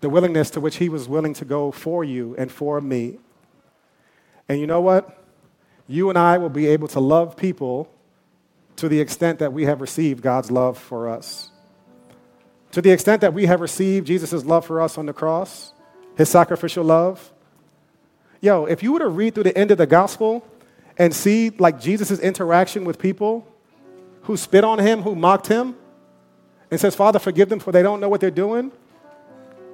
the 0.00 0.08
willingness 0.08 0.50
to 0.50 0.60
which 0.60 0.76
he 0.76 0.88
was 0.88 1.08
willing 1.08 1.34
to 1.34 1.44
go 1.44 1.70
for 1.70 2.04
you 2.04 2.34
and 2.36 2.52
for 2.52 2.80
me. 2.80 3.18
And 4.48 4.60
you 4.60 4.66
know 4.66 4.80
what? 4.80 5.24
You 5.88 6.10
and 6.10 6.18
I 6.18 6.38
will 6.38 6.50
be 6.50 6.66
able 6.66 6.88
to 6.88 7.00
love 7.00 7.36
people 7.36 7.90
to 8.76 8.88
the 8.88 9.00
extent 9.00 9.38
that 9.38 9.52
we 9.52 9.64
have 9.64 9.80
received 9.80 10.22
God's 10.22 10.50
love 10.50 10.78
for 10.78 11.08
us. 11.08 11.50
To 12.72 12.82
the 12.82 12.90
extent 12.90 13.20
that 13.22 13.32
we 13.32 13.46
have 13.46 13.60
received 13.60 14.06
Jesus' 14.06 14.44
love 14.44 14.66
for 14.66 14.80
us 14.80 14.98
on 14.98 15.06
the 15.06 15.12
cross, 15.12 15.72
his 16.16 16.28
sacrificial 16.28 16.84
love. 16.84 17.32
Yo, 18.40 18.66
if 18.66 18.82
you 18.82 18.92
were 18.92 18.98
to 18.98 19.08
read 19.08 19.34
through 19.34 19.44
the 19.44 19.56
end 19.56 19.70
of 19.70 19.78
the 19.78 19.86
gospel 19.86 20.46
and 20.98 21.14
see 21.14 21.50
like 21.50 21.80
Jesus' 21.80 22.18
interaction 22.18 22.84
with 22.84 22.98
people 22.98 23.46
who 24.22 24.36
spit 24.36 24.64
on 24.64 24.78
him, 24.78 25.02
who 25.02 25.14
mocked 25.14 25.46
him, 25.46 25.76
and 26.70 26.80
says, 26.80 26.94
Father, 26.94 27.18
forgive 27.18 27.48
them 27.48 27.60
for 27.60 27.72
they 27.72 27.82
don't 27.82 28.00
know 28.00 28.08
what 28.08 28.20
they're 28.20 28.30
doing. 28.30 28.72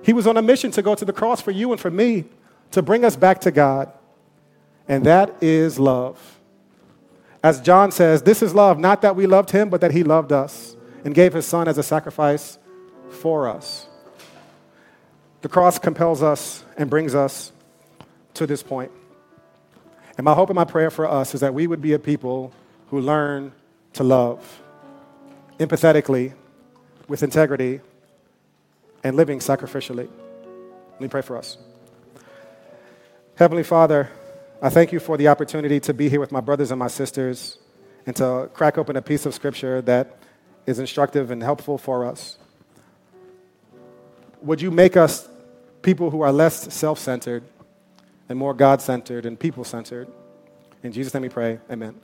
He 0.03 0.13
was 0.13 0.27
on 0.27 0.37
a 0.37 0.43
mission 0.43 0.71
to 0.73 0.83
go 0.83 0.95
to 0.95 1.05
the 1.05 1.13
cross 1.13 1.41
for 1.41 1.51
you 1.51 1.73
and 1.73 1.81
for 1.81 1.91
me 1.91 2.25
to 2.73 2.83
bring 2.83 3.05
us 3.05 3.17
back 3.17 3.41
to 3.43 3.51
God. 3.51 3.93
And 4.89 5.07
that 5.07 5.43
is 5.43 5.79
love. 5.79 6.41
As 7.43 7.61
John 7.61 7.91
says, 7.91 8.23
this 8.23 8.43
is 8.43 8.55
love, 8.55 8.79
not 8.79 9.03
that 9.03 9.17
we 9.17 9.27
loved 9.27 9.51
him, 9.51 9.71
but 9.71 9.81
that 9.81 9.93
he 9.93 10.05
loved 10.05 10.33
us 10.33 10.77
and 11.05 11.15
gave 11.15 11.33
his 11.33 11.47
son 11.47 11.67
as 11.67 11.79
a 11.79 11.83
sacrifice 11.83 12.59
for 13.13 13.49
us. 13.49 13.87
The 15.43 15.49
cross 15.49 15.79
compels 15.79 16.23
us 16.23 16.65
and 16.77 16.89
brings 16.89 17.15
us 17.15 17.53
to 18.35 18.47
this 18.47 18.63
point. 18.63 18.91
And 20.17 20.25
my 20.25 20.35
hope 20.35 20.51
and 20.51 20.57
my 20.57 20.65
prayer 20.65 20.91
for 20.91 21.07
us 21.07 21.35
is 21.35 21.41
that 21.41 21.55
we 21.55 21.67
would 21.67 21.83
be 21.83 21.93
a 21.93 21.99
people 21.99 22.53
who 22.89 23.01
learn 23.01 23.53
to 23.95 24.05
love 24.05 24.63
empathetically, 25.59 26.35
with 27.09 27.23
integrity, 27.23 27.81
and 29.05 29.17
living 29.17 29.39
sacrificially. 29.39 30.09
Let 30.93 31.01
me 31.01 31.09
pray 31.09 31.23
for 31.23 31.37
us. 31.37 31.59
Heavenly 33.37 33.63
Father, 33.63 34.11
I 34.61 34.71
thank 34.71 34.93
you 34.93 35.01
for 35.01 35.17
the 35.17 35.29
opportunity 35.29 35.81
to 35.81 35.95
be 35.95 36.09
here 36.09 36.21
with 36.21 36.33
my 36.33 36.41
brothers 36.41 36.71
and 36.71 36.79
my 36.79 36.89
sisters 36.89 37.59
and 38.07 38.15
to 38.17 38.51
crack 38.55 38.79
open 38.79 38.97
a 38.97 39.03
piece 39.03 39.27
of 39.27 39.35
scripture 39.35 39.83
that 39.83 40.19
is 40.67 40.79
instructive 40.79 41.31
and 41.31 41.43
helpful 41.43 41.79
for 41.79 42.05
us 42.05 42.39
would 44.43 44.61
you 44.61 44.71
make 44.71 44.97
us 44.97 45.29
people 45.83 46.11
who 46.11 46.23
are 46.23 46.33
less 46.33 46.73
self 46.73 46.99
centered 46.99 47.45
and 48.29 48.39
more 48.39 48.55
God 48.55 48.81
centered 48.81 49.27
and 49.27 49.39
people 49.39 49.65
centered? 49.65 50.09
In 50.83 50.93
Jesus' 50.93 51.15
name 51.15 51.23
we 51.23 51.29
pray. 51.29 51.61
Amen. 51.71 52.01